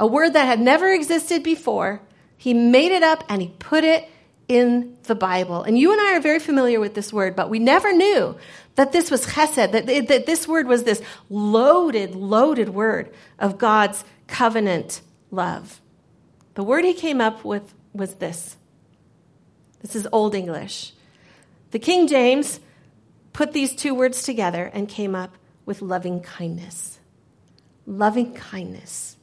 A 0.01 0.07
word 0.09 0.33
that 0.33 0.47
had 0.47 0.59
never 0.59 0.93
existed 0.93 1.45
before. 1.45 2.01
He 2.37 2.53
made 2.53 2.91
it 2.91 3.05
up 3.05 3.23
and 3.29 3.41
he 3.41 3.55
put 3.61 3.85
it 3.85 4.09
in 4.55 4.97
the 5.03 5.17
Bible. 5.17 5.64
And 5.64 5.77
you 5.77 5.90
and 5.90 6.01
I 6.01 6.17
are 6.17 6.21
very 6.21 6.38
familiar 6.38 6.79
with 6.79 6.95
this 6.95 7.12
word, 7.12 7.35
but 7.35 7.51
we 7.51 7.59
never 7.59 7.93
knew 7.93 8.37
that 8.77 8.93
this 8.93 9.11
was 9.11 9.27
chesed, 9.27 9.73
that, 9.73 9.87
that 10.07 10.27
this 10.27 10.47
word 10.47 10.69
was 10.69 10.85
this 10.85 11.03
loaded, 11.29 12.14
loaded 12.14 12.69
word 12.69 13.12
of 13.40 13.59
God's 13.59 14.05
covenant 14.29 15.01
love. 15.33 15.81
The 16.55 16.62
word 16.62 16.85
he 16.85 16.95
came 16.95 17.21
up 17.21 17.45
with 17.45 17.75
was 17.93 18.14
this. 18.14 18.57
This 19.81 19.97
is 19.97 20.07
Old 20.12 20.37
English. 20.37 20.93
The 21.73 21.81
King 21.81 22.07
James 22.07 22.61
put 23.33 23.53
these 23.53 23.75
two 23.75 23.93
words 23.93 24.23
together 24.23 24.71
and 24.73 24.88
came 24.88 25.17
up 25.17 25.35
with 25.67 25.83
loving 25.83 26.21
kindness. 26.21 27.01
Loving 27.87 28.35
kindness 28.35 29.13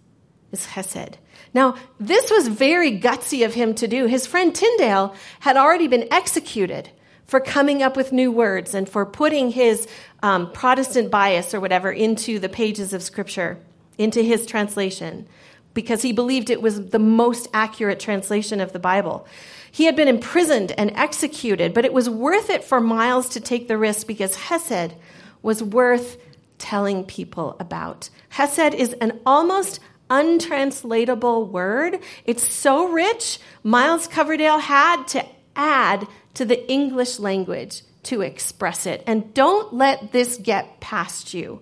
is 0.51 0.67
chesed. 0.67 1.15
Now, 1.53 1.75
this 1.99 2.31
was 2.31 2.47
very 2.47 2.99
gutsy 2.99 3.45
of 3.45 3.53
him 3.53 3.73
to 3.75 3.87
do. 3.87 4.05
His 4.05 4.25
friend 4.25 4.55
Tyndale 4.55 5.13
had 5.41 5.57
already 5.57 5.87
been 5.87 6.07
executed 6.11 6.89
for 7.25 7.39
coming 7.39 7.81
up 7.81 7.95
with 7.95 8.11
new 8.11 8.31
words 8.31 8.73
and 8.73 8.87
for 8.87 9.05
putting 9.05 9.51
his 9.51 9.87
um, 10.21 10.51
Protestant 10.51 11.09
bias 11.09 11.53
or 11.53 11.59
whatever 11.59 11.91
into 11.91 12.39
the 12.39 12.49
pages 12.49 12.93
of 12.93 13.01
Scripture, 13.01 13.57
into 13.97 14.21
his 14.21 14.45
translation, 14.45 15.27
because 15.73 16.01
he 16.01 16.11
believed 16.11 16.49
it 16.49 16.61
was 16.61 16.89
the 16.89 16.99
most 16.99 17.47
accurate 17.53 17.99
translation 17.99 18.59
of 18.59 18.73
the 18.73 18.79
Bible. 18.79 19.25
He 19.71 19.85
had 19.85 19.95
been 19.95 20.09
imprisoned 20.09 20.73
and 20.73 20.91
executed, 20.91 21.73
but 21.73 21.85
it 21.85 21.93
was 21.93 22.09
worth 22.09 22.49
it 22.49 22.63
for 22.63 22.81
Miles 22.81 23.29
to 23.29 23.39
take 23.39 23.69
the 23.69 23.77
risk 23.77 24.07
because 24.07 24.35
Hesed 24.35 24.95
was 25.41 25.63
worth 25.63 26.17
telling 26.57 27.05
people 27.05 27.55
about. 27.59 28.09
Hesed 28.29 28.73
is 28.73 28.93
an 28.93 29.19
almost 29.25 29.79
untranslatable 30.11 31.45
word. 31.45 31.99
It's 32.25 32.53
so 32.53 32.89
rich, 32.89 33.39
Miles 33.63 34.07
Coverdale 34.07 34.59
had 34.59 35.07
to 35.09 35.25
add 35.55 36.07
to 36.35 36.45
the 36.45 36.69
English 36.69 37.17
language 37.17 37.81
to 38.03 38.21
express 38.21 38.85
it. 38.85 39.03
And 39.07 39.33
don't 39.33 39.73
let 39.73 40.11
this 40.11 40.37
get 40.37 40.79
past 40.81 41.33
you. 41.33 41.61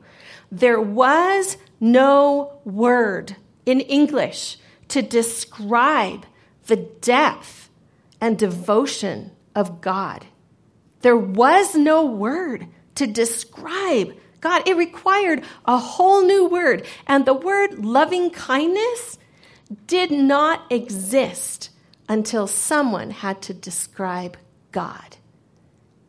There 0.52 0.82
was 0.82 1.58
no 1.80 2.60
word 2.66 3.36
in 3.66 3.82
English 3.82 4.58
to 4.90 5.02
describe 5.02 6.26
the 6.66 6.78
depth 6.78 7.70
and 8.20 8.38
devotion 8.38 9.32
of 9.56 9.80
God. 9.80 10.26
There 11.02 11.18
was 11.18 11.76
no 11.76 12.06
word 12.06 12.68
to 12.96 13.06
describe 13.06 14.16
God. 14.42 14.68
It 14.68 14.78
required 14.78 15.44
a 15.66 15.78
whole 15.78 16.26
new 16.26 16.46
word. 16.48 16.86
And 17.08 17.26
the 17.26 17.34
word 17.34 17.84
loving 17.84 18.30
kindness 18.30 19.18
did 19.88 20.12
not 20.12 20.64
exist 20.72 21.70
until 22.08 22.48
someone 22.48 23.12
had 23.12 23.42
to 23.44 23.54
describe 23.54 24.38
God. 24.72 25.18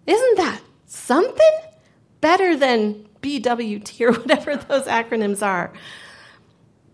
Isn't 0.07 0.37
that 0.39 0.61
something? 0.87 1.53
Better 2.21 2.57
than 2.57 3.07
BWT 3.23 4.01
or 4.01 4.13
whatever 4.21 4.57
those 4.57 4.85
acronyms 4.85 5.45
are. 5.45 5.73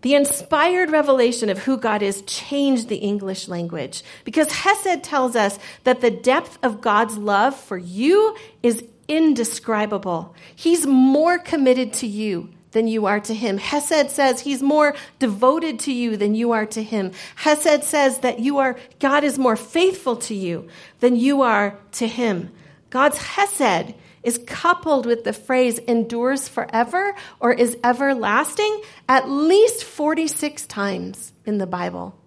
The 0.03 0.15
inspired 0.15 0.91
revelation 0.91 1.49
of 1.49 1.59
who 1.59 1.77
God 1.77 2.03
is 2.03 2.23
changed 2.23 2.89
the 2.89 2.97
English 2.97 3.49
language 3.49 4.05
because 4.25 4.53
Hesed 4.53 5.03
tells 5.03 5.35
us 5.35 5.59
that 5.85 6.01
the 6.01 6.11
depth 6.11 6.59
of 6.63 6.81
God's 6.81 7.17
love 7.17 7.57
for 7.57 7.79
you 7.79 8.37
is 8.63 8.85
indescribable. 9.09 10.35
He's 10.55 10.87
more 10.87 11.39
committed 11.39 11.93
to 11.95 12.07
you 12.07 12.51
than 12.73 12.89
you 12.89 13.07
are 13.07 13.21
to 13.21 13.33
him. 13.33 13.57
Hesed 13.57 14.11
says 14.11 14.41
he's 14.41 14.63
more 14.63 14.95
devoted 15.19 15.79
to 15.81 15.93
you 15.93 16.17
than 16.17 16.35
you 16.35 16.53
are 16.53 16.67
to 16.67 16.83
him. 16.83 17.13
Hesed 17.37 17.85
says 17.85 18.19
that 18.19 18.41
you 18.41 18.59
are, 18.59 18.77
God 19.01 19.25
is 19.25 19.39
more 19.39 19.57
faithful 19.57 20.17
to 20.17 20.35
you 20.35 20.69
than 21.01 21.17
you 21.17 21.41
are 21.41 21.79
to 21.93 22.07
him. 22.07 22.51
God's 22.91 23.19
Hesed 23.19 23.95
is 24.27 24.39
coupled 24.45 25.07
with 25.07 25.23
the 25.23 25.33
phrase 25.33 25.79
endures 25.79 26.49
forever 26.49 27.15
or 27.39 27.53
is 27.53 27.79
everlasting 27.85 28.83
at 29.09 29.31
least 29.31 29.85
46 29.85 30.67
times 30.67 31.33
in 31.47 31.59
the 31.59 31.67
Bible. 31.67 32.19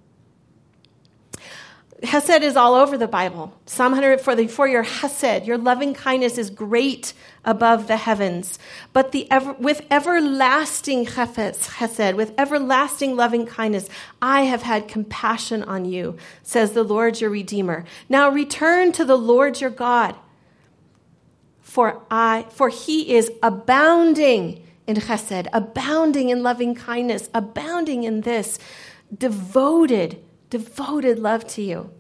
Hesed 2.02 2.44
is 2.44 2.56
all 2.56 2.76
over 2.76 2.98
the 2.98 3.10
Bible. 3.10 3.54
Psalm 3.66 3.92
140, 3.92 4.48
for 4.48 4.66
your 4.66 4.84
Hesed, 4.84 5.46
your 5.46 5.58
loving 5.58 5.94
kindness 5.94 6.38
is 6.38 6.50
great 6.50 7.14
above 7.44 7.88
the 7.88 7.98
heavens. 7.98 8.58
But 8.94 9.12
the 9.12 9.30
ever, 9.30 9.52
with 9.60 9.86
everlasting 9.92 11.06
Hesed, 11.06 12.16
with 12.16 12.34
everlasting 12.38 13.18
loving 13.18 13.46
kindness, 13.46 13.90
I 14.22 14.44
have 14.44 14.62
had 14.62 14.88
compassion 14.88 15.64
on 15.64 15.84
you, 15.84 16.16
says 16.42 16.72
the 16.72 16.84
Lord 16.84 17.20
your 17.20 17.30
Redeemer. 17.32 17.84
Now 18.08 18.30
return 18.30 18.94
to 18.94 19.04
the 19.04 19.18
Lord 19.18 19.60
your 19.60 19.70
God, 19.70 20.16
for 21.70 22.02
I, 22.10 22.48
for 22.50 22.70
he 22.70 23.16
is 23.16 23.32
abounding 23.44 24.66
in 24.88 24.96
Chesed, 24.96 25.48
abounding 25.54 26.30
in 26.30 26.42
loving 26.42 26.74
kindness, 26.74 27.30
abounding 27.34 28.04
in 28.04 28.22
this, 28.22 28.58
devoted 29.16 30.22
devoted 30.50 31.20
love 31.20 31.46
to 31.46 31.62
you. 31.62 31.92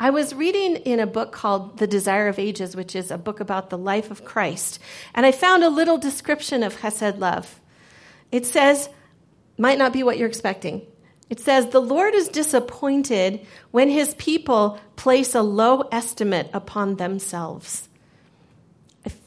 I 0.00 0.10
was 0.10 0.34
reading 0.34 0.74
in 0.74 0.98
a 0.98 1.06
book 1.06 1.30
called 1.30 1.78
The 1.78 1.86
Desire 1.86 2.26
of 2.26 2.40
Ages, 2.40 2.74
which 2.74 2.96
is 2.96 3.12
a 3.12 3.16
book 3.16 3.38
about 3.38 3.70
the 3.70 3.78
life 3.78 4.10
of 4.10 4.24
Christ, 4.24 4.80
and 5.14 5.24
I 5.24 5.30
found 5.30 5.62
a 5.62 5.70
little 5.70 5.98
description 5.98 6.64
of 6.64 6.80
chesed 6.80 7.20
love. 7.20 7.60
It 8.32 8.44
says, 8.44 8.88
might 9.56 9.78
not 9.78 9.92
be 9.92 10.02
what 10.02 10.18
you're 10.18 10.26
expecting. 10.26 10.84
It 11.30 11.38
says, 11.38 11.68
The 11.68 11.80
Lord 11.80 12.16
is 12.16 12.26
disappointed 12.26 13.46
when 13.70 13.88
his 13.88 14.14
people 14.14 14.80
place 14.96 15.36
a 15.36 15.42
low 15.42 15.82
estimate 15.92 16.50
upon 16.52 16.96
themselves. 16.96 17.88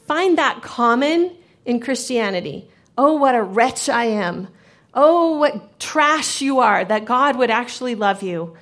Find 0.06 0.38
that 0.38 0.62
common 0.62 1.36
in 1.64 1.80
Christianity. 1.80 2.68
Oh, 2.96 3.14
what 3.14 3.34
a 3.34 3.42
wretch 3.42 3.88
I 3.88 4.04
am. 4.06 4.48
Oh, 4.94 5.38
what 5.38 5.78
trash 5.78 6.40
you 6.40 6.60
are 6.60 6.84
that 6.84 7.04
God 7.04 7.36
would 7.36 7.50
actually 7.50 7.94
love 7.94 8.22
you. 8.22 8.56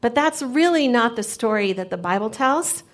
But 0.00 0.14
that's 0.14 0.42
really 0.42 0.88
not 0.88 1.16
the 1.16 1.22
story 1.22 1.72
that 1.72 1.90
the 1.90 1.96
Bible 1.96 2.30
tells. 2.30 2.84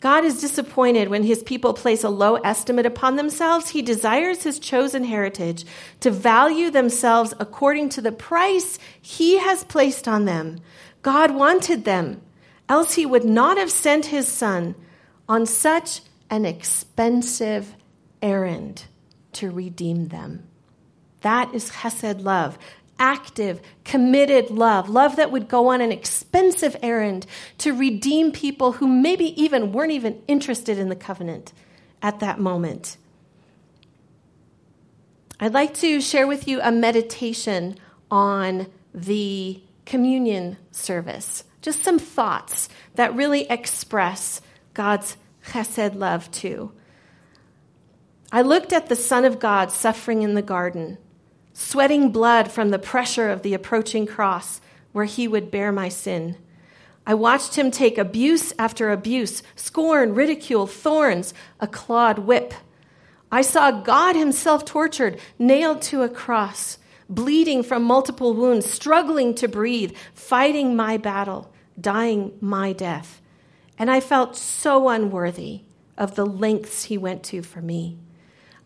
God 0.00 0.24
is 0.24 0.40
disappointed 0.40 1.08
when 1.08 1.22
his 1.22 1.42
people 1.42 1.72
place 1.72 2.04
a 2.04 2.10
low 2.10 2.34
estimate 2.36 2.84
upon 2.84 3.16
themselves. 3.16 3.70
He 3.70 3.80
desires 3.80 4.42
his 4.42 4.58
chosen 4.58 5.04
heritage 5.04 5.64
to 6.00 6.10
value 6.10 6.70
themselves 6.70 7.32
according 7.40 7.88
to 7.90 8.02
the 8.02 8.12
price 8.12 8.78
he 9.00 9.38
has 9.38 9.64
placed 9.64 10.06
on 10.06 10.26
them. 10.26 10.60
God 11.00 11.30
wanted 11.34 11.84
them, 11.84 12.20
else 12.68 12.94
he 12.94 13.06
would 13.06 13.24
not 13.24 13.56
have 13.56 13.70
sent 13.70 14.06
his 14.06 14.28
son 14.28 14.74
on 15.26 15.46
such 15.46 16.02
an 16.30 16.44
expensive 16.44 17.74
errand 18.22 18.84
to 19.32 19.50
redeem 19.50 20.08
them. 20.08 20.44
That 21.20 21.54
is 21.54 21.70
chesed 21.70 22.22
love, 22.22 22.58
active, 22.98 23.60
committed 23.84 24.50
love, 24.50 24.88
love 24.88 25.16
that 25.16 25.30
would 25.30 25.48
go 25.48 25.68
on 25.68 25.80
an 25.80 25.92
expensive 25.92 26.76
errand 26.82 27.26
to 27.58 27.74
redeem 27.74 28.32
people 28.32 28.72
who 28.72 28.86
maybe 28.86 29.40
even 29.40 29.72
weren't 29.72 29.92
even 29.92 30.22
interested 30.28 30.78
in 30.78 30.88
the 30.88 30.96
covenant 30.96 31.52
at 32.02 32.20
that 32.20 32.38
moment. 32.38 32.96
I'd 35.40 35.52
like 35.52 35.74
to 35.74 36.00
share 36.00 36.26
with 36.26 36.46
you 36.46 36.60
a 36.60 36.70
meditation 36.70 37.76
on 38.10 38.66
the 38.94 39.60
communion 39.84 40.56
service. 40.70 41.44
Just 41.60 41.82
some 41.82 41.98
thoughts 41.98 42.68
that 42.94 43.14
really 43.14 43.50
express 43.50 44.40
God's 44.74 45.16
chesed 45.46 45.94
love 45.94 46.30
too. 46.30 46.72
I 48.32 48.42
looked 48.42 48.72
at 48.72 48.88
the 48.88 48.96
Son 48.96 49.24
of 49.24 49.38
God 49.38 49.70
suffering 49.70 50.22
in 50.22 50.34
the 50.34 50.42
garden, 50.42 50.98
sweating 51.52 52.10
blood 52.10 52.50
from 52.50 52.70
the 52.70 52.78
pressure 52.78 53.30
of 53.30 53.42
the 53.42 53.54
approaching 53.54 54.06
cross 54.06 54.60
where 54.92 55.04
he 55.04 55.28
would 55.28 55.50
bear 55.50 55.70
my 55.70 55.88
sin. 55.88 56.36
I 57.06 57.14
watched 57.14 57.56
him 57.56 57.70
take 57.70 57.98
abuse 57.98 58.52
after 58.58 58.90
abuse, 58.90 59.42
scorn, 59.54 60.14
ridicule, 60.14 60.66
thorns, 60.66 61.34
a 61.60 61.66
clawed 61.66 62.20
whip. 62.20 62.54
I 63.30 63.42
saw 63.42 63.70
God 63.70 64.16
himself 64.16 64.64
tortured, 64.64 65.20
nailed 65.38 65.82
to 65.82 66.02
a 66.02 66.08
cross, 66.08 66.78
bleeding 67.08 67.62
from 67.62 67.82
multiple 67.82 68.32
wounds, 68.32 68.70
struggling 68.70 69.34
to 69.34 69.48
breathe, 69.48 69.94
fighting 70.14 70.74
my 70.76 70.96
battle, 70.96 71.52
dying 71.78 72.32
my 72.40 72.72
death. 72.72 73.20
And 73.78 73.90
I 73.90 74.00
felt 74.00 74.36
so 74.36 74.88
unworthy 74.88 75.62
of 75.96 76.14
the 76.14 76.26
lengths 76.26 76.84
he 76.84 76.98
went 76.98 77.22
to 77.24 77.42
for 77.42 77.60
me. 77.60 77.98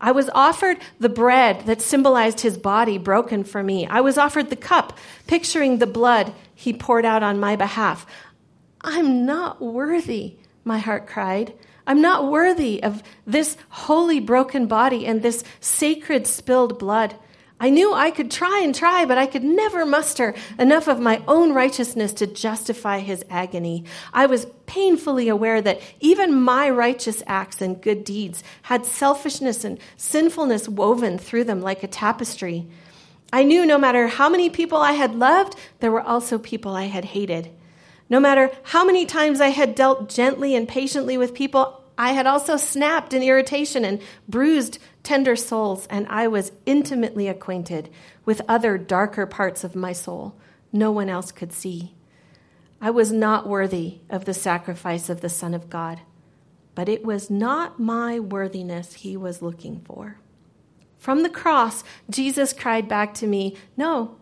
I 0.01 0.11
was 0.11 0.29
offered 0.33 0.77
the 0.99 1.09
bread 1.09 1.65
that 1.65 1.81
symbolized 1.81 2.39
his 2.39 2.57
body 2.57 2.97
broken 2.97 3.43
for 3.43 3.61
me. 3.61 3.85
I 3.85 4.01
was 4.01 4.17
offered 4.17 4.49
the 4.49 4.55
cup, 4.55 4.97
picturing 5.27 5.77
the 5.77 5.87
blood 5.87 6.33
he 6.55 6.71
poured 6.73 7.05
out 7.05 7.21
on 7.21 7.39
my 7.39 7.55
behalf. 7.55 8.05
I'm 8.81 9.25
not 9.25 9.61
worthy, 9.61 10.37
my 10.63 10.77
heart 10.77 11.05
cried. 11.05 11.53
I'm 11.85 12.01
not 12.01 12.31
worthy 12.31 12.81
of 12.81 13.03
this 13.25 13.57
holy 13.69 14.19
broken 14.19 14.67
body 14.67 15.05
and 15.05 15.21
this 15.21 15.43
sacred 15.59 16.27
spilled 16.27 16.79
blood. 16.79 17.15
I 17.61 17.69
knew 17.69 17.93
I 17.93 18.09
could 18.09 18.31
try 18.31 18.61
and 18.63 18.73
try, 18.73 19.03
but 19.03 19.17
I 19.17 19.25
could 19.25 19.43
never 19.43 19.85
muster 19.85 20.33
enough 20.57 20.87
of 20.87 20.99
my 20.99 21.21
own 21.27 21.53
righteousness 21.53 22.13
to 22.13 22.27
justify 22.27 22.99
his 22.99 23.25
agony. 23.29 23.83
I 24.13 24.27
was 24.27 24.47
painfully 24.65 25.27
aware 25.27 25.61
that 25.61 25.81
even 25.99 26.41
my 26.41 26.69
righteous 26.69 27.21
acts 27.27 27.61
and 27.61 27.81
good 27.81 28.05
deeds 28.05 28.43
had 28.63 28.85
selfishness 28.85 29.65
and 29.65 29.77
sinfulness 29.97 30.69
woven 30.69 31.17
through 31.17 31.43
them 31.43 31.61
like 31.61 31.83
a 31.83 31.87
tapestry. 31.87 32.65
I 33.33 33.43
knew 33.43 33.65
no 33.65 33.77
matter 33.77 34.07
how 34.07 34.29
many 34.29 34.49
people 34.49 34.77
I 34.77 34.93
had 34.93 35.15
loved, 35.15 35.55
there 35.81 35.91
were 35.91 36.01
also 36.01 36.39
people 36.39 36.75
I 36.75 36.85
had 36.85 37.05
hated. 37.05 37.51
No 38.09 38.19
matter 38.19 38.51
how 38.63 38.85
many 38.85 39.05
times 39.05 39.41
I 39.41 39.49
had 39.49 39.75
dealt 39.75 40.09
gently 40.09 40.55
and 40.55 40.67
patiently 40.67 41.17
with 41.17 41.33
people, 41.33 41.78
I 41.99 42.13
had 42.13 42.25
also 42.25 42.55
snapped 42.55 43.13
in 43.13 43.21
irritation 43.21 43.83
and 43.83 44.01
bruised 44.25 44.79
tender 45.03 45.35
souls, 45.35 45.85
and 45.87 46.07
I 46.09 46.29
was 46.29 46.53
intimately 46.65 47.27
acquainted 47.27 47.89
with 48.23 48.41
other 48.47 48.77
darker 48.77 49.25
parts 49.25 49.65
of 49.65 49.75
my 49.75 49.91
soul 49.91 50.33
no 50.71 50.91
one 50.91 51.09
else 51.09 51.31
could 51.33 51.51
see. 51.51 51.95
I 52.79 52.89
was 52.91 53.11
not 53.11 53.49
worthy 53.49 53.99
of 54.09 54.23
the 54.23 54.33
sacrifice 54.33 55.09
of 55.09 55.19
the 55.19 55.27
Son 55.27 55.53
of 55.53 55.69
God, 55.69 55.99
but 56.73 56.87
it 56.87 57.03
was 57.03 57.29
not 57.29 57.79
my 57.79 58.17
worthiness 58.17 58.93
he 58.93 59.17
was 59.17 59.41
looking 59.41 59.81
for. 59.81 60.19
From 60.99 61.23
the 61.23 61.29
cross, 61.29 61.83
Jesus 62.09 62.53
cried 62.53 62.87
back 62.87 63.13
to 63.15 63.27
me, 63.27 63.57
No, 63.75 64.17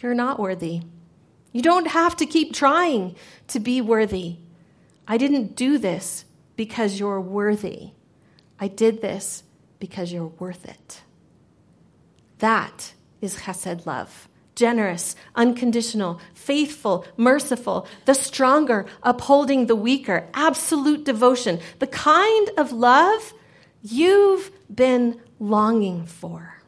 you're 0.00 0.14
not 0.14 0.40
worthy. 0.40 0.82
You 1.52 1.62
don't 1.62 1.88
have 1.88 2.16
to 2.16 2.26
keep 2.26 2.52
trying 2.52 3.14
to 3.48 3.60
be 3.60 3.80
worthy. 3.80 4.38
I 5.06 5.18
didn't 5.18 5.54
do 5.54 5.78
this 5.78 6.24
because 6.56 6.98
you're 6.98 7.20
worthy. 7.20 7.90
I 8.58 8.68
did 8.68 9.00
this 9.00 9.42
because 9.78 10.12
you're 10.12 10.26
worth 10.26 10.64
it. 10.64 11.02
That 12.38 12.94
is 13.20 13.36
chesed 13.36 13.86
love. 13.86 14.28
Generous, 14.54 15.16
unconditional, 15.34 16.20
faithful, 16.34 17.06
merciful, 17.16 17.86
the 18.04 18.14
stronger, 18.14 18.84
upholding 19.02 19.66
the 19.66 19.74
weaker, 19.74 20.28
absolute 20.34 21.04
devotion, 21.04 21.58
the 21.78 21.86
kind 21.86 22.50
of 22.58 22.70
love 22.70 23.32
you've 23.82 24.50
been 24.72 25.20
longing 25.40 26.04
for. 26.04 26.61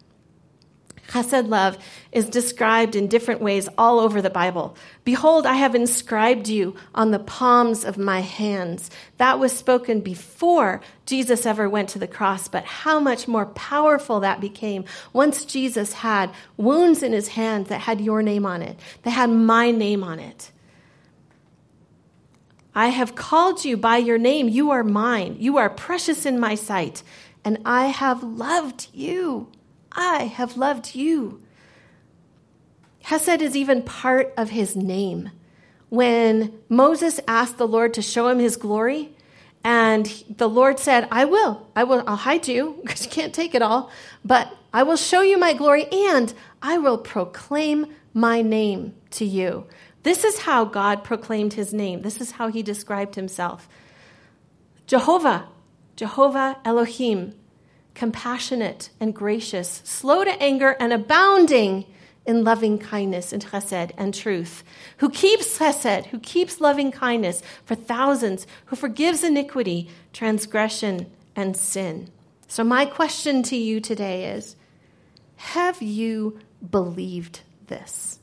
Chesed 1.09 1.49
love 1.49 1.79
is 2.13 2.29
described 2.29 2.97
in 2.97 3.07
different 3.07 3.41
ways 3.41 3.69
all 3.77 4.01
over 4.01 4.21
the 4.23 4.31
Bible. 4.31 4.77
Behold, 5.05 5.47
I 5.47 5.55
have 5.55 5.75
inscribed 5.75 6.49
you 6.49 6.75
on 6.95 7.11
the 7.11 7.19
palms 7.19 7.85
of 7.85 7.99
my 7.99 8.21
hands. 8.21 8.91
That 9.19 9.39
was 9.39 9.53
spoken 9.53 10.01
before 10.01 10.81
Jesus 11.07 11.47
ever 11.47 11.69
went 11.69 11.89
to 11.91 11.99
the 11.99 12.09
cross, 12.09 12.49
but 12.49 12.65
how 12.65 12.99
much 12.99 13.29
more 13.29 13.47
powerful 13.47 14.21
that 14.21 14.41
became 14.41 14.85
once 15.13 15.45
Jesus 15.45 15.93
had 15.93 16.31
wounds 16.57 17.03
in 17.03 17.13
his 17.13 17.29
hand 17.29 17.67
that 17.67 17.83
had 17.83 18.01
your 18.01 18.23
name 18.23 18.47
on 18.47 18.63
it, 18.63 18.79
that 19.03 19.11
had 19.11 19.31
my 19.31 19.71
name 19.71 20.03
on 20.03 20.19
it. 20.19 20.51
I 22.75 22.89
have 22.89 23.15
called 23.15 23.65
you 23.65 23.77
by 23.77 23.99
your 23.99 24.19
name. 24.19 24.49
You 24.49 24.73
are 24.73 24.83
mine. 24.83 25.37
You 25.39 25.59
are 25.59 25.71
precious 25.71 26.27
in 26.27 26.41
my 26.41 26.57
sight, 26.57 27.05
and 27.45 27.59
I 27.65 27.87
have 27.87 28.25
loved 28.25 28.89
you. 28.93 29.49
I 29.95 30.25
have 30.25 30.57
loved 30.57 30.95
you. 30.95 31.41
Hesed 33.03 33.43
is 33.43 33.57
even 33.57 33.83
part 33.83 34.33
of 34.37 34.51
his 34.51 34.75
name. 34.75 35.31
When 35.91 36.59
Moses 36.69 37.21
asked 37.29 37.59
the 37.59 37.69
Lord 37.69 37.95
to 37.95 38.03
show 38.03 38.29
him 38.29 38.39
his 38.39 38.57
glory, 38.57 39.15
and 39.63 40.07
the 40.29 40.49
Lord 40.49 40.79
said, 40.79 41.09
I 41.11 41.25
will. 41.25 41.67
I 41.75 41.85
will. 41.85 42.05
I'll 42.07 42.17
hide 42.17 42.47
you 42.49 42.79
because 42.83 43.05
you 43.05 43.11
can't 43.11 43.35
take 43.35 43.55
it 43.55 43.63
all, 43.63 43.91
but 44.25 44.55
I 44.73 44.83
will 44.83 44.97
show 44.97 45.23
you 45.23 45.39
my 45.39 45.55
glory 45.55 45.87
and 45.91 46.33
I 46.61 46.79
will 46.79 46.99
proclaim 46.99 47.87
my 48.13 48.43
name 48.43 48.95
to 49.13 49.25
you. 49.25 49.67
This 50.03 50.25
is 50.25 50.41
how 50.41 50.67
God 50.67 51.03
proclaimed 51.03 51.55
his 51.55 51.73
name. 51.73 52.03
This 52.03 52.21
is 52.21 52.33
how 52.33 52.49
he 52.49 52.63
described 52.63 53.15
himself. 53.15 53.69
Jehovah, 54.87 55.49
Jehovah 55.97 56.59
Elohim, 56.65 57.35
compassionate 57.95 58.91
and 59.01 59.15
gracious, 59.15 59.81
slow 59.85 60.25
to 60.25 60.43
anger 60.43 60.77
and 60.81 60.93
abounding 60.93 61.87
in 62.27 62.45
loving 62.45 62.79
kindness 62.79 63.33
and 63.33 63.45
chesed 63.45 63.93
and 63.97 64.15
truth, 64.15 64.65
who 64.99 65.11
keeps 65.11 65.59
chesed, 65.59 66.07
who 66.07 66.19
keeps 66.19 66.61
loving 66.61 66.91
kindness 66.91 67.43
for 67.65 67.75
thousands, 67.75 68.47
who 68.67 68.77
forgives 68.77 69.23
iniquity, 69.23 69.89
transgression, 70.13 71.11
and 71.37 71.57
sin. 71.57 72.11
So, 72.49 72.65
my 72.65 72.87
question 72.87 73.43
to 73.45 73.57
you 73.57 73.81
today 73.81 74.33
is 74.33 74.57
Have 75.37 75.83
you 75.83 76.39
believed 76.71 77.41
this? 77.67 78.19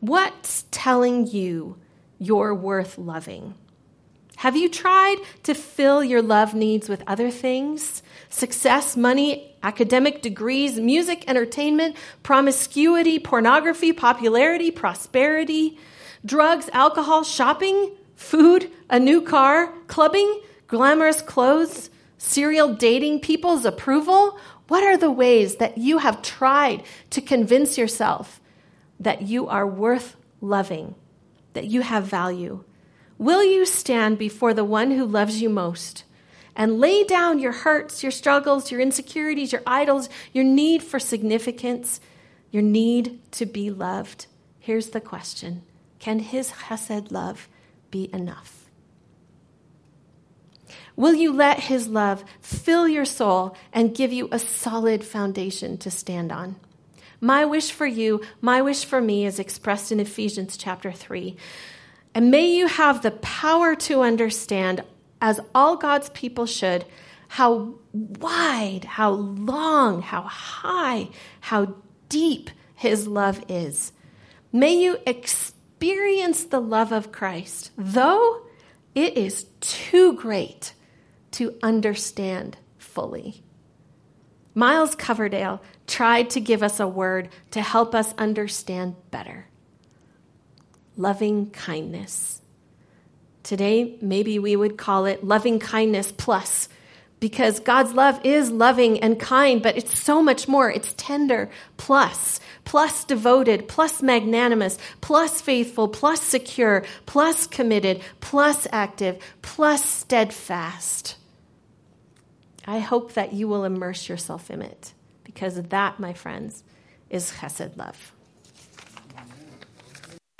What's 0.00 0.64
telling 0.70 1.26
you 1.26 1.76
you're 2.18 2.54
worth 2.54 2.98
loving? 2.98 3.54
Have 4.40 4.56
you 4.56 4.70
tried 4.70 5.18
to 5.42 5.52
fill 5.52 6.02
your 6.02 6.22
love 6.22 6.54
needs 6.54 6.88
with 6.88 7.02
other 7.06 7.30
things? 7.30 8.02
Success, 8.30 8.96
money, 8.96 9.54
academic 9.62 10.22
degrees, 10.22 10.80
music, 10.80 11.28
entertainment, 11.28 11.94
promiscuity, 12.22 13.18
pornography, 13.18 13.92
popularity, 13.92 14.70
prosperity, 14.70 15.78
drugs, 16.24 16.70
alcohol, 16.72 17.22
shopping, 17.22 17.94
food, 18.16 18.70
a 18.88 18.98
new 18.98 19.20
car, 19.20 19.74
clubbing, 19.88 20.40
glamorous 20.68 21.20
clothes, 21.20 21.90
serial 22.16 22.72
dating, 22.72 23.20
people's 23.20 23.66
approval? 23.66 24.38
What 24.68 24.82
are 24.82 24.96
the 24.96 25.10
ways 25.10 25.56
that 25.56 25.76
you 25.76 25.98
have 25.98 26.22
tried 26.22 26.82
to 27.10 27.20
convince 27.20 27.76
yourself 27.76 28.40
that 29.00 29.20
you 29.20 29.48
are 29.48 29.66
worth 29.66 30.16
loving, 30.40 30.94
that 31.52 31.66
you 31.66 31.82
have 31.82 32.04
value? 32.04 32.64
Will 33.20 33.44
you 33.44 33.66
stand 33.66 34.16
before 34.16 34.54
the 34.54 34.64
one 34.64 34.92
who 34.92 35.04
loves 35.04 35.42
you 35.42 35.50
most 35.50 36.04
and 36.56 36.80
lay 36.80 37.04
down 37.04 37.38
your 37.38 37.52
hurts, 37.52 38.02
your 38.02 38.10
struggles, 38.10 38.70
your 38.70 38.80
insecurities, 38.80 39.52
your 39.52 39.60
idols, 39.66 40.08
your 40.32 40.42
need 40.42 40.82
for 40.82 40.98
significance, 40.98 42.00
your 42.50 42.62
need 42.62 43.20
to 43.32 43.44
be 43.44 43.68
loved? 43.68 44.26
Here's 44.58 44.88
the 44.88 45.02
question 45.02 45.60
Can 45.98 46.20
his 46.20 46.50
chesed 46.50 47.12
love 47.12 47.46
be 47.90 48.08
enough? 48.14 48.70
Will 50.96 51.14
you 51.14 51.30
let 51.30 51.60
his 51.60 51.88
love 51.88 52.24
fill 52.40 52.88
your 52.88 53.04
soul 53.04 53.54
and 53.70 53.94
give 53.94 54.14
you 54.14 54.30
a 54.32 54.38
solid 54.38 55.04
foundation 55.04 55.76
to 55.76 55.90
stand 55.90 56.32
on? 56.32 56.56
My 57.20 57.44
wish 57.44 57.70
for 57.70 57.84
you, 57.84 58.22
my 58.40 58.62
wish 58.62 58.86
for 58.86 59.02
me, 59.02 59.26
is 59.26 59.38
expressed 59.38 59.92
in 59.92 60.00
Ephesians 60.00 60.56
chapter 60.56 60.90
3. 60.90 61.36
And 62.14 62.30
may 62.30 62.46
you 62.46 62.66
have 62.66 63.02
the 63.02 63.12
power 63.12 63.74
to 63.76 64.02
understand 64.02 64.82
as 65.20 65.40
all 65.54 65.76
God's 65.76 66.10
people 66.10 66.46
should, 66.46 66.84
how 67.28 67.74
wide, 67.92 68.84
how 68.84 69.10
long, 69.10 70.02
how 70.02 70.22
high, 70.22 71.10
how 71.40 71.74
deep 72.08 72.50
his 72.74 73.06
love 73.06 73.44
is. 73.48 73.92
May 74.52 74.74
you 74.74 74.98
experience 75.06 76.44
the 76.44 76.60
love 76.60 76.90
of 76.90 77.12
Christ, 77.12 77.70
though 77.76 78.42
it 78.94 79.16
is 79.16 79.44
too 79.60 80.14
great 80.14 80.74
to 81.32 81.54
understand 81.62 82.56
fully. 82.78 83.44
Miles 84.54 84.96
Coverdale 84.96 85.62
tried 85.86 86.30
to 86.30 86.40
give 86.40 86.62
us 86.62 86.80
a 86.80 86.88
word 86.88 87.28
to 87.52 87.62
help 87.62 87.94
us 87.94 88.12
understand 88.18 88.96
better 89.12 89.46
loving 90.96 91.50
kindness. 91.50 92.40
Today, 93.42 93.96
maybe 94.02 94.38
we 94.38 94.54
would 94.56 94.76
call 94.76 95.06
it 95.06 95.24
loving 95.24 95.58
kindness 95.58 96.12
plus, 96.12 96.68
because 97.20 97.60
God's 97.60 97.92
love 97.92 98.18
is 98.24 98.50
loving 98.50 99.00
and 99.00 99.20
kind, 99.20 99.62
but 99.62 99.76
it's 99.76 99.98
so 99.98 100.22
much 100.22 100.48
more. 100.48 100.70
It's 100.70 100.94
tender 100.96 101.50
plus, 101.76 102.40
plus 102.64 103.04
devoted, 103.04 103.68
plus 103.68 104.02
magnanimous, 104.02 104.78
plus 105.02 105.40
faithful, 105.40 105.86
plus 105.88 106.22
secure, 106.22 106.84
plus 107.04 107.46
committed, 107.46 108.00
plus 108.20 108.66
active, 108.72 109.18
plus 109.42 109.84
steadfast. 109.84 111.16
I 112.66 112.78
hope 112.78 113.12
that 113.14 113.32
you 113.32 113.48
will 113.48 113.64
immerse 113.64 114.08
yourself 114.08 114.50
in 114.50 114.62
it 114.62 114.94
because 115.24 115.60
that, 115.60 116.00
my 116.00 116.14
friends, 116.14 116.62
is 117.10 117.32
chesed 117.32 117.76
love. 117.76 118.12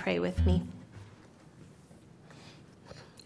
Pray 0.01 0.17
with 0.17 0.47
me. 0.47 0.63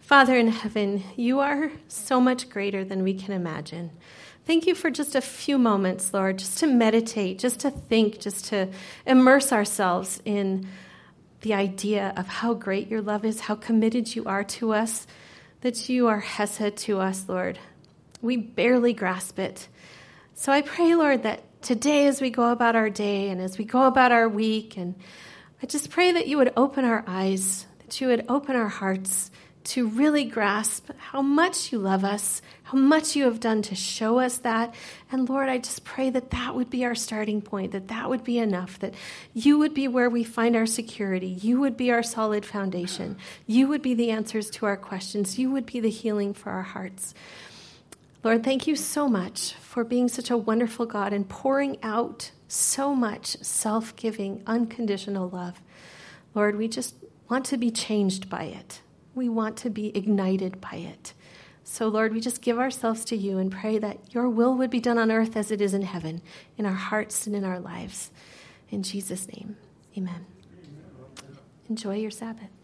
Father 0.02 0.36
in 0.36 0.50
heaven, 0.50 1.02
you 1.16 1.40
are 1.40 1.72
so 1.88 2.20
much 2.20 2.50
greater 2.50 2.84
than 2.84 3.02
we 3.02 3.14
can 3.14 3.32
imagine. 3.32 3.92
Thank 4.46 4.68
you 4.68 4.76
for 4.76 4.90
just 4.90 5.16
a 5.16 5.22
few 5.22 5.58
moments, 5.58 6.14
Lord, 6.14 6.38
just 6.38 6.58
to 6.58 6.68
meditate, 6.68 7.40
just 7.40 7.62
to 7.62 7.72
think, 7.72 8.20
just 8.20 8.48
to 8.48 8.68
immerse 9.06 9.54
ourselves 9.54 10.22
in 10.26 10.68
the 11.42 11.54
idea 11.54 12.14
of 12.18 12.28
how 12.28 12.54
great 12.54 12.90
your 12.90 13.02
love 13.02 13.24
is, 13.24 13.40
how 13.40 13.56
committed 13.56 14.14
you 14.14 14.26
are 14.26 14.44
to 14.44 14.74
us, 14.74 15.08
that 15.62 15.88
you 15.88 16.10
are 16.10 16.20
Hesed 16.20 16.76
to 16.76 17.00
us, 17.00 17.30
Lord. 17.30 17.58
We 18.22 18.36
barely 18.36 18.92
grasp 18.92 19.40
it. 19.40 19.70
So 20.34 20.52
I 20.52 20.62
pray, 20.62 20.94
Lord, 20.94 21.24
that 21.24 21.62
today 21.62 22.08
as 22.08 22.20
we 22.20 22.32
go 22.32 22.52
about 22.52 22.76
our 22.76 22.90
day 22.90 23.30
and 23.30 23.40
as 23.40 23.58
we 23.58 23.64
go 23.64 23.84
about 23.84 24.12
our 24.12 24.28
week, 24.28 24.76
and 24.76 24.96
I 25.62 25.66
just 25.66 25.90
pray 25.90 26.12
that 26.12 26.28
you 26.28 26.38
would 26.38 26.54
open 26.58 26.86
our 26.86 27.04
eyes, 27.08 27.66
that 27.80 28.00
you 28.02 28.08
would 28.08 28.26
open 28.28 28.56
our 28.56 28.68
hearts 28.68 29.32
to 29.66 29.88
really 29.88 30.26
grasp 30.26 30.92
how 30.98 31.22
much 31.22 31.72
you 31.72 31.80
love 31.80 32.04
us, 32.04 32.42
how 32.64 32.78
much 32.78 33.16
you 33.16 33.24
have 33.24 33.40
done 33.40 33.64
to 33.64 33.74
show 33.74 34.20
us 34.20 34.38
that. 34.40 34.76
And 35.12 35.28
Lord, 35.28 35.50
I 35.50 35.58
just 35.58 35.84
pray 35.84 36.12
that 36.12 36.30
that 36.32 36.54
would 36.54 36.70
be 36.70 36.86
our 36.86 36.94
starting 36.94 37.42
point, 37.42 37.72
that 37.72 37.88
that 37.88 38.10
would 38.10 38.24
be 38.24 38.38
enough, 38.38 38.78
that 38.80 38.94
you 39.34 39.58
would 39.58 39.74
be 39.74 39.88
where 39.88 40.10
we 40.10 40.24
find 40.24 40.56
our 40.56 40.68
security. 40.68 41.30
You 41.30 41.60
would 41.62 41.78
be 41.78 41.92
our 41.92 42.04
solid 42.04 42.46
foundation. 42.46 43.18
You 43.48 43.68
would 43.68 43.82
be 43.82 43.96
the 43.96 44.12
answers 44.12 44.52
to 44.52 44.68
our 44.68 44.78
questions. 44.78 45.40
You 45.40 45.50
would 45.52 45.66
be 45.66 45.80
the 45.80 45.90
healing 45.90 46.36
for 46.36 46.52
our 46.52 46.64
hearts. 46.64 47.16
Lord, 48.26 48.44
thank 48.44 48.66
you 48.66 48.76
so 48.76 49.08
much 49.08 49.54
for 49.54 49.84
being 49.84 50.08
such 50.08 50.32
a 50.32 50.38
wonderful 50.38 50.88
God 50.88 51.14
and 51.14 51.30
pouring 51.30 51.78
out 51.84 52.32
so 52.48 52.96
much 52.96 53.38
self 53.44 53.96
giving, 53.96 54.42
unconditional 54.48 55.30
love. 55.30 55.62
Lord, 56.34 56.56
we 56.56 56.68
just 56.68 56.96
want 57.30 57.46
to 57.46 57.58
be 57.58 57.70
changed 57.70 58.28
by 58.28 58.46
it. 58.46 58.82
We 59.14 59.30
want 59.30 59.58
to 59.58 59.70
be 59.70 59.96
ignited 59.96 60.60
by 60.60 60.78
it. 60.78 61.14
So, 61.64 61.88
Lord, 61.88 62.14
we 62.14 62.20
just 62.20 62.42
give 62.42 62.58
ourselves 62.58 63.06
to 63.06 63.16
you 63.16 63.38
and 63.38 63.52
pray 63.52 63.78
that 63.78 64.00
your 64.12 64.28
will 64.28 64.56
would 64.56 64.72
be 64.72 64.80
done 64.80 64.98
on 64.98 65.12
earth 65.12 65.38
as 65.38 65.52
it 65.52 65.62
is 65.62 65.76
in 65.76 65.84
heaven, 65.84 66.24
in 66.58 66.66
our 66.66 66.74
hearts 66.74 67.28
and 67.28 67.36
in 67.36 67.44
our 67.44 67.60
lives. 67.60 68.10
In 68.72 68.82
Jesus' 68.82 69.28
name, 69.28 69.56
amen. 69.96 70.26
Enjoy 71.70 71.94
your 71.94 72.10
Sabbath. 72.10 72.55